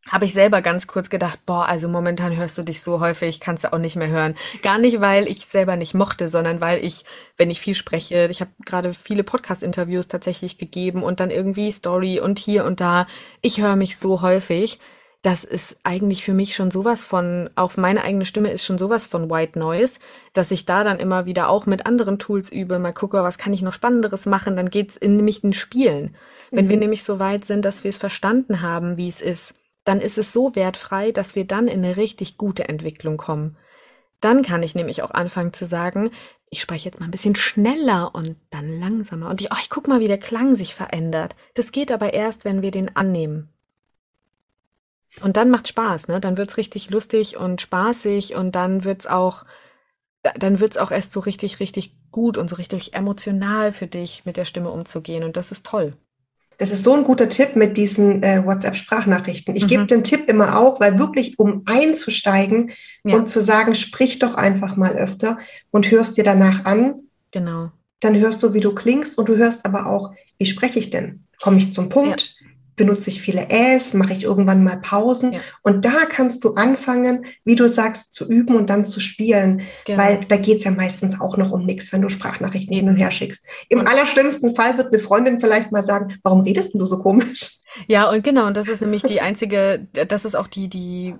[0.09, 3.65] habe ich selber ganz kurz gedacht, boah, also momentan hörst du dich so häufig, kannst
[3.65, 4.35] du auch nicht mehr hören.
[4.61, 7.03] Gar nicht, weil ich selber nicht mochte, sondern weil ich,
[7.35, 12.21] wenn ich viel spreche, ich habe gerade viele Podcast-Interviews tatsächlich gegeben und dann irgendwie Story
[12.21, 13.07] und hier und da,
[13.41, 14.79] ich höre mich so häufig,
[15.25, 19.07] das ist eigentlich für mich schon sowas von, auch meine eigene Stimme ist schon sowas
[19.07, 19.99] von White Noise,
[20.33, 23.51] dass ich da dann immer wieder auch mit anderen Tools übe, mal gucke, was kann
[23.51, 26.15] ich noch Spannenderes machen, dann geht's in nämlich in Spielen.
[26.51, 26.69] Wenn mhm.
[26.69, 30.19] wir nämlich so weit sind, dass wir es verstanden haben, wie es ist, dann ist
[30.19, 33.57] es so wertfrei, dass wir dann in eine richtig gute Entwicklung kommen.
[34.21, 36.11] Dann kann ich nämlich auch anfangen zu sagen,
[36.51, 39.31] ich spreche jetzt mal ein bisschen schneller und dann langsamer.
[39.31, 41.35] Und ich, oh, ich guck mal, wie der Klang sich verändert.
[41.55, 43.49] Das geht aber erst, wenn wir den annehmen.
[45.21, 46.19] Und dann macht Spaß, ne?
[46.19, 49.43] Dann wird's richtig lustig und spaßig und dann wird's auch,
[50.37, 54.37] dann wird's auch erst so richtig, richtig gut und so richtig emotional für dich, mit
[54.37, 55.23] der Stimme umzugehen.
[55.23, 55.93] Und das ist toll.
[56.57, 59.55] Das ist so ein guter Tipp mit diesen äh, WhatsApp-Sprachnachrichten.
[59.55, 59.67] Ich mhm.
[59.67, 62.71] gebe den Tipp immer auch, weil wirklich, um einzusteigen
[63.03, 63.15] ja.
[63.15, 65.37] und zu sagen, sprich doch einfach mal öfter
[65.71, 67.01] und hörst dir danach an.
[67.31, 67.71] Genau.
[67.99, 71.25] Dann hörst du, wie du klingst und du hörst aber auch, wie spreche ich denn?
[71.41, 72.35] Komme ich zum Punkt?
[72.75, 75.33] Benutze ich viele Äs, mache ich irgendwann mal Pausen.
[75.33, 75.41] Ja.
[75.63, 79.61] Und da kannst du anfangen, wie du sagst, zu üben und dann zu spielen.
[79.85, 80.03] Genau.
[80.03, 82.97] Weil da geht es ja meistens auch noch um nichts, wenn du Sprachnachrichten hin und
[82.97, 83.45] her schickst.
[83.69, 87.59] Im und allerschlimmsten Fall wird eine Freundin vielleicht mal sagen, warum redest du so komisch?
[87.87, 91.15] Ja, und genau, und das ist nämlich die einzige, das ist auch die, die,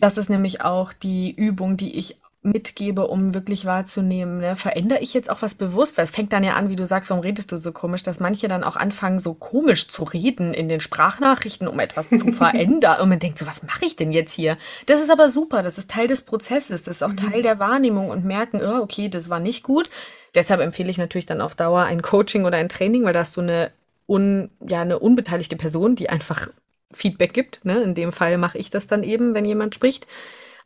[0.00, 4.56] das ist nämlich auch die Übung, die ich mitgebe, um wirklich wahrzunehmen, ne?
[4.56, 5.98] verändere ich jetzt auch was bewusst?
[5.98, 8.18] Weil es fängt dann ja an, wie du sagst, warum redest du so komisch, dass
[8.18, 13.00] manche dann auch anfangen, so komisch zu reden in den Sprachnachrichten, um etwas zu verändern.
[13.02, 14.56] Und man denkt so, was mache ich denn jetzt hier?
[14.86, 17.42] Das ist aber super, das ist Teil des Prozesses, das ist auch Teil mhm.
[17.42, 19.90] der Wahrnehmung und merken, oh, okay, das war nicht gut.
[20.34, 23.36] Deshalb empfehle ich natürlich dann auf Dauer ein Coaching oder ein Training, weil da hast
[23.36, 23.70] du eine,
[24.08, 26.48] un, ja, eine unbeteiligte Person, die einfach
[26.90, 27.64] Feedback gibt.
[27.64, 27.82] Ne?
[27.82, 30.06] In dem Fall mache ich das dann eben, wenn jemand spricht.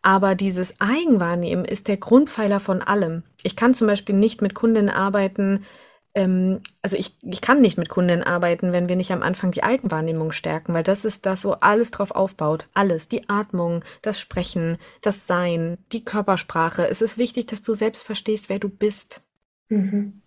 [0.04, 3.22] Aber dieses Eigenwahrnehmen ist der Grundpfeiler von allem.
[3.42, 5.64] Ich kann zum Beispiel nicht mit Kundinnen arbeiten,
[6.12, 9.62] ähm, also ich, ich kann nicht mit Kundinnen arbeiten, wenn wir nicht am Anfang die
[9.62, 12.68] Eigenwahrnehmung stärken, weil das ist das, wo alles drauf aufbaut.
[12.74, 13.08] Alles.
[13.08, 16.86] Die Atmung, das Sprechen, das Sein, die Körpersprache.
[16.86, 19.22] Es ist wichtig, dass du selbst verstehst, wer du bist.
[19.70, 20.20] Mhm.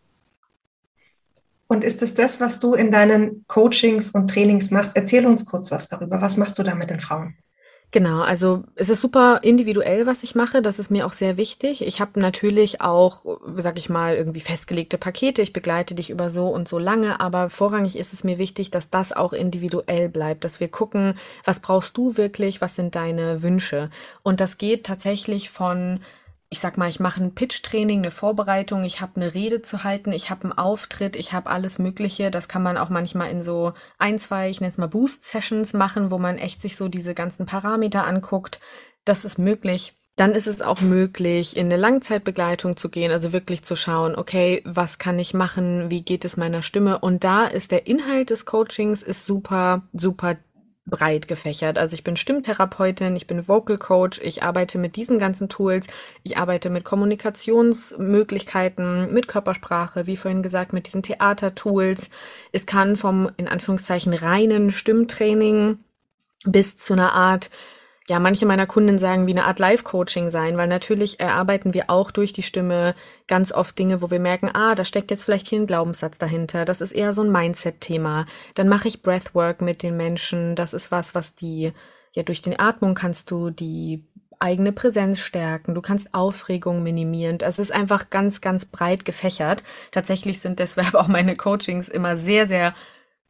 [1.67, 4.93] Und ist es das, was du in deinen Coachings und Trainings machst?
[4.95, 6.19] Erzähl uns kurz was darüber.
[6.19, 7.35] Was machst du da mit den Frauen?
[7.91, 10.61] Genau, also es ist super individuell, was ich mache.
[10.61, 11.81] Das ist mir auch sehr wichtig.
[11.81, 15.41] Ich habe natürlich auch, sag ich mal, irgendwie festgelegte Pakete.
[15.41, 18.89] Ich begleite dich über so und so lange, aber vorrangig ist es mir wichtig, dass
[18.89, 23.89] das auch individuell bleibt, dass wir gucken, was brauchst du wirklich, was sind deine Wünsche.
[24.21, 26.01] Und das geht tatsächlich von
[26.49, 30.13] ich sag mal, ich mache ein Pitch-Training, eine Vorbereitung, ich habe eine Rede zu halten,
[30.13, 32.31] ich habe einen Auftritt, ich habe alles Mögliche.
[32.31, 36.09] Das kann man auch manchmal in so ein, zwei, ich nenne es mal Boost-Sessions machen,
[36.09, 38.61] wo man echt sich so diese ganzen Parameter anguckt.
[39.03, 39.93] Das ist möglich.
[40.15, 44.63] Dann ist es auch möglich, in eine Langzeitbegleitung zu gehen, also wirklich zu schauen, okay,
[44.65, 46.97] was kann ich machen, wie geht es meiner Stimme?
[46.97, 50.37] Und da ist der Inhalt des Coachings ist super, super
[50.87, 51.77] breit gefächert.
[51.77, 55.85] Also ich bin Stimmtherapeutin, ich bin Vocal Coach, ich arbeite mit diesen ganzen Tools,
[56.23, 62.09] ich arbeite mit Kommunikationsmöglichkeiten, mit Körpersprache, wie vorhin gesagt, mit diesen Theatertools.
[62.51, 65.77] Es kann vom in Anführungszeichen reinen Stimmtraining
[66.45, 67.51] bis zu einer Art
[68.09, 72.11] ja, manche meiner Kunden sagen, wie eine Art Live-Coaching sein, weil natürlich erarbeiten wir auch
[72.11, 72.95] durch die Stimme
[73.27, 76.63] ganz oft Dinge, wo wir merken, ah, da steckt jetzt vielleicht hier ein Glaubenssatz dahinter.
[76.63, 78.25] Das ist eher so ein Mindset-Thema.
[78.55, 80.55] Dann mache ich Breathwork mit den Menschen.
[80.55, 81.73] Das ist was, was die
[82.17, 84.03] ja, durch die Atmung kannst du die
[84.39, 87.37] eigene Präsenz stärken, du kannst Aufregung minimieren.
[87.41, 89.63] Es ist einfach ganz, ganz breit gefächert.
[89.91, 92.73] Tatsächlich sind deshalb auch meine Coachings immer sehr, sehr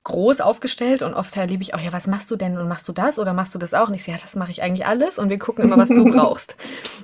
[0.07, 2.93] groß aufgestellt und oft erlebe ich auch, ja, was machst du denn und machst du
[2.93, 3.89] das oder machst du das auch?
[3.89, 6.05] Und ich sage, ja, das mache ich eigentlich alles und wir gucken immer, was du
[6.11, 6.55] brauchst.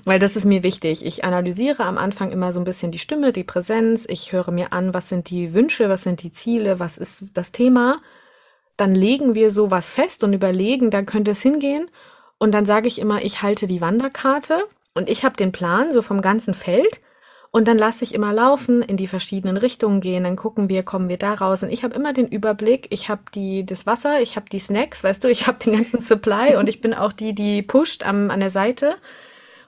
[0.05, 1.05] Weil das ist mir wichtig.
[1.05, 4.05] Ich analysiere am Anfang immer so ein bisschen die Stimme, die Präsenz.
[4.07, 7.51] Ich höre mir an, was sind die Wünsche, was sind die Ziele, was ist das
[7.51, 8.01] Thema.
[8.77, 11.91] Dann legen wir sowas fest und überlegen, da könnte es hingehen.
[12.37, 16.01] Und dann sage ich immer, ich halte die Wanderkarte und ich habe den Plan so
[16.01, 17.01] vom ganzen Feld
[17.55, 21.07] und dann lasse ich immer laufen, in die verschiedenen Richtungen gehen, dann gucken wir, kommen
[21.07, 21.61] wir da raus.
[21.61, 25.03] Und ich habe immer den Überblick, ich habe die das Wasser, ich habe die Snacks,
[25.03, 28.31] weißt du, ich habe den ganzen Supply und ich bin auch die, die pusht am,
[28.31, 28.95] an der Seite.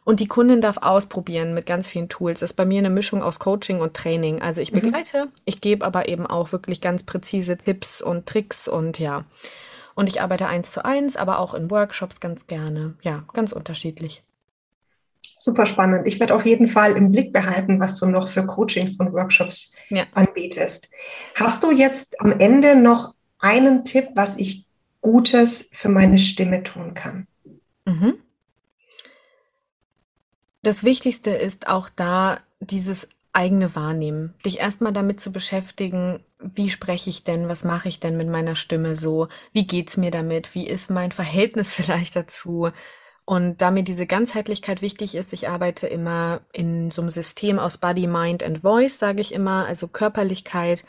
[0.03, 2.39] Und die Kundin darf ausprobieren mit ganz vielen Tools.
[2.39, 4.41] Das ist bei mir eine Mischung aus Coaching und Training.
[4.41, 4.81] Also ich mhm.
[4.81, 5.31] begleite, mhm.
[5.45, 9.25] ich gebe aber eben auch wirklich ganz präzise Tipps und Tricks und ja.
[9.93, 12.95] Und ich arbeite eins zu eins, aber auch in Workshops ganz gerne.
[13.03, 14.23] Ja, ganz unterschiedlich.
[15.39, 16.07] Super spannend.
[16.07, 19.71] Ich werde auf jeden Fall im Blick behalten, was du noch für Coachings und Workshops
[19.89, 20.05] ja.
[20.13, 20.89] anbietest.
[21.35, 24.65] Hast du jetzt am Ende noch einen Tipp, was ich
[25.01, 27.27] Gutes für meine Stimme tun kann?
[27.85, 28.15] Mhm.
[30.63, 34.33] Das Wichtigste ist auch da dieses eigene Wahrnehmen.
[34.45, 38.55] Dich erstmal damit zu beschäftigen, wie spreche ich denn, was mache ich denn mit meiner
[38.55, 42.69] Stimme so, wie geht es mir damit, wie ist mein Verhältnis vielleicht dazu,
[43.25, 47.79] und da mir diese Ganzheitlichkeit wichtig ist, ich arbeite immer in so einem System aus
[47.79, 50.85] Body, Mind and Voice, sage ich immer, also Körperlichkeit.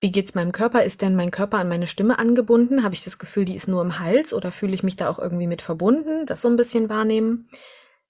[0.00, 0.82] Wie geht's meinem Körper?
[0.82, 2.82] Ist denn mein Körper an meine Stimme angebunden?
[2.82, 5.20] Habe ich das Gefühl, die ist nur im Hals oder fühle ich mich da auch
[5.20, 6.26] irgendwie mit verbunden?
[6.26, 7.48] Das so ein bisschen wahrnehmen.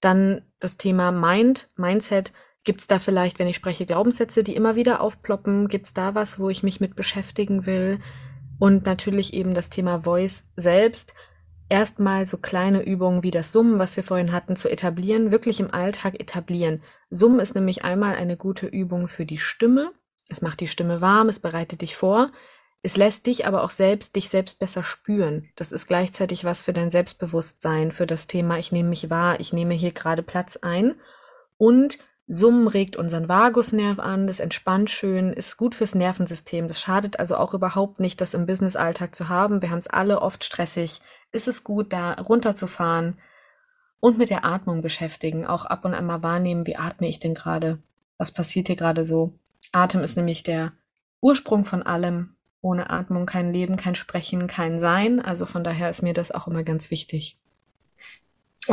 [0.01, 2.33] Dann das Thema Mind, Mindset.
[2.63, 5.67] Gibt's da vielleicht, wenn ich spreche, Glaubenssätze, die immer wieder aufploppen?
[5.67, 7.99] Gibt's da was, wo ich mich mit beschäftigen will?
[8.59, 11.13] Und natürlich eben das Thema Voice selbst
[11.69, 15.73] erstmal so kleine Übungen wie das Summen, was wir vorhin hatten, zu etablieren, wirklich im
[15.73, 16.81] Alltag etablieren.
[17.09, 19.91] Summen ist nämlich einmal eine gute Übung für die Stimme.
[20.29, 22.31] Es macht die Stimme warm, es bereitet dich vor.
[22.83, 25.49] Es lässt dich aber auch selbst, dich selbst besser spüren.
[25.55, 29.51] Das ist gleichzeitig was für dein Selbstbewusstsein, für das Thema, ich nehme mich wahr, ich
[29.51, 30.95] nehme hier gerade Platz ein.
[31.57, 31.97] Und
[32.29, 36.67] Summen regt unseren Vagusnerv an, das entspannt schön, ist gut fürs Nervensystem.
[36.67, 39.61] Das schadet also auch überhaupt nicht, das im Business-Alltag zu haben.
[39.61, 41.01] Wir haben es alle oft stressig.
[41.31, 43.17] Ist es gut, da runterzufahren
[44.01, 45.45] und mit der Atmung beschäftigen.
[45.45, 47.79] Auch ab und an mal wahrnehmen, wie atme ich denn gerade?
[48.17, 49.33] Was passiert hier gerade so?
[49.71, 50.73] Atem ist nämlich der
[51.21, 52.35] Ursprung von allem.
[52.61, 55.21] Ohne Atmung kein Leben, kein Sprechen, kein Sein.
[55.21, 57.37] Also von daher ist mir das auch immer ganz wichtig.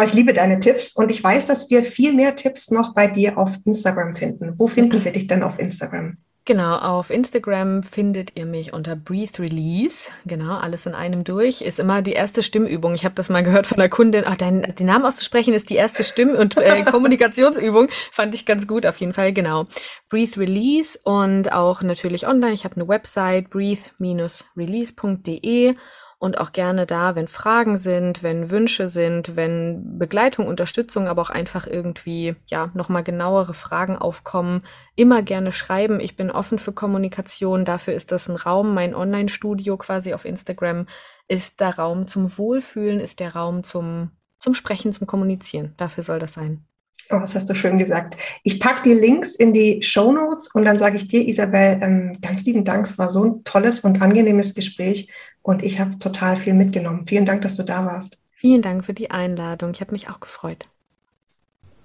[0.03, 3.39] Ich liebe deine Tipps und ich weiß, dass wir viel mehr Tipps noch bei dir
[3.39, 4.55] auf Instagram finden.
[4.57, 6.17] Wo finden wir dich denn auf Instagram?
[6.47, 10.11] Genau, auf Instagram findet ihr mich unter Breathe Release.
[10.27, 11.63] Genau, alles in einem durch.
[11.63, 12.95] Ist immer die erste Stimmübung.
[12.95, 14.25] Ich habe das mal gehört von der Kundin.
[14.27, 17.89] Ach, dein, den Namen auszusprechen ist die erste Stimm- und äh, Kommunikationsübung.
[18.13, 19.33] Fand ich ganz gut auf jeden Fall.
[19.33, 19.65] Genau.
[20.11, 22.53] Breathe Release und auch natürlich online.
[22.53, 25.77] Ich habe eine Website breathe-release.de
[26.25, 31.29] und auch gerne da, wenn Fragen sind, wenn Wünsche sind, wenn Begleitung, Unterstützung, aber auch
[31.29, 34.63] einfach irgendwie, ja, nochmal genauere Fragen aufkommen,
[34.97, 36.01] immer gerne schreiben.
[36.01, 37.67] Ich bin offen für Kommunikation.
[37.67, 38.73] Dafür ist das ein Raum.
[38.73, 40.87] Mein Online-Studio quasi auf Instagram
[41.29, 45.75] ist der Raum zum Wohlfühlen, ist der Raum zum, zum Sprechen, zum Kommunizieren.
[45.77, 46.65] Dafür soll das sein.
[47.11, 48.17] Oh, das hast du schön gesagt.
[48.45, 52.17] Ich packe die Links in die Show Notes und dann sage ich dir, Isabel, ähm,
[52.23, 52.87] ganz lieben Dank.
[52.87, 55.11] Es war so ein tolles und angenehmes Gespräch
[55.45, 57.07] und ich habe total viel mitgenommen.
[57.07, 58.19] Vielen Dank, dass du da warst.
[58.33, 59.71] Vielen Dank für die Einladung.
[59.73, 60.67] Ich habe mich auch gefreut.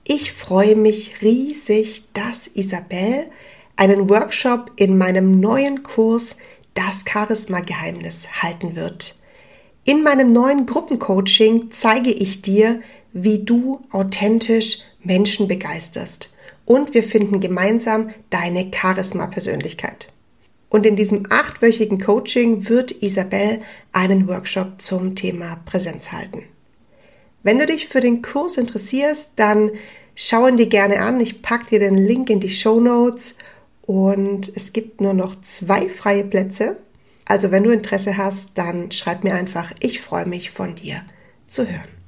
[0.06, 3.30] Ich freue mich riesig, dass Isabel
[3.76, 6.36] einen Workshop in meinem neuen Kurs
[6.74, 9.16] Das Charisma-Geheimnis halten wird.
[9.84, 12.82] In meinem neuen Gruppencoaching zeige ich dir,
[13.12, 16.34] wie du authentisch Menschen begeisterst
[16.66, 20.14] und wir finden gemeinsam deine Charisma-Persönlichkeit.
[20.70, 23.62] Und in diesem achtwöchigen Coaching wird Isabel
[23.92, 26.44] einen Workshop zum Thema Präsenz halten.
[27.42, 29.72] Wenn du dich für den Kurs interessierst, dann
[30.14, 31.20] schau ihn dir gerne an.
[31.20, 33.36] Ich packe dir den Link in die Show Notes
[33.82, 36.78] und es gibt nur noch zwei freie Plätze.
[37.26, 41.04] Also wenn du Interesse hast, dann schreib mir einfach, ich freue mich von dir
[41.48, 41.99] zu hören.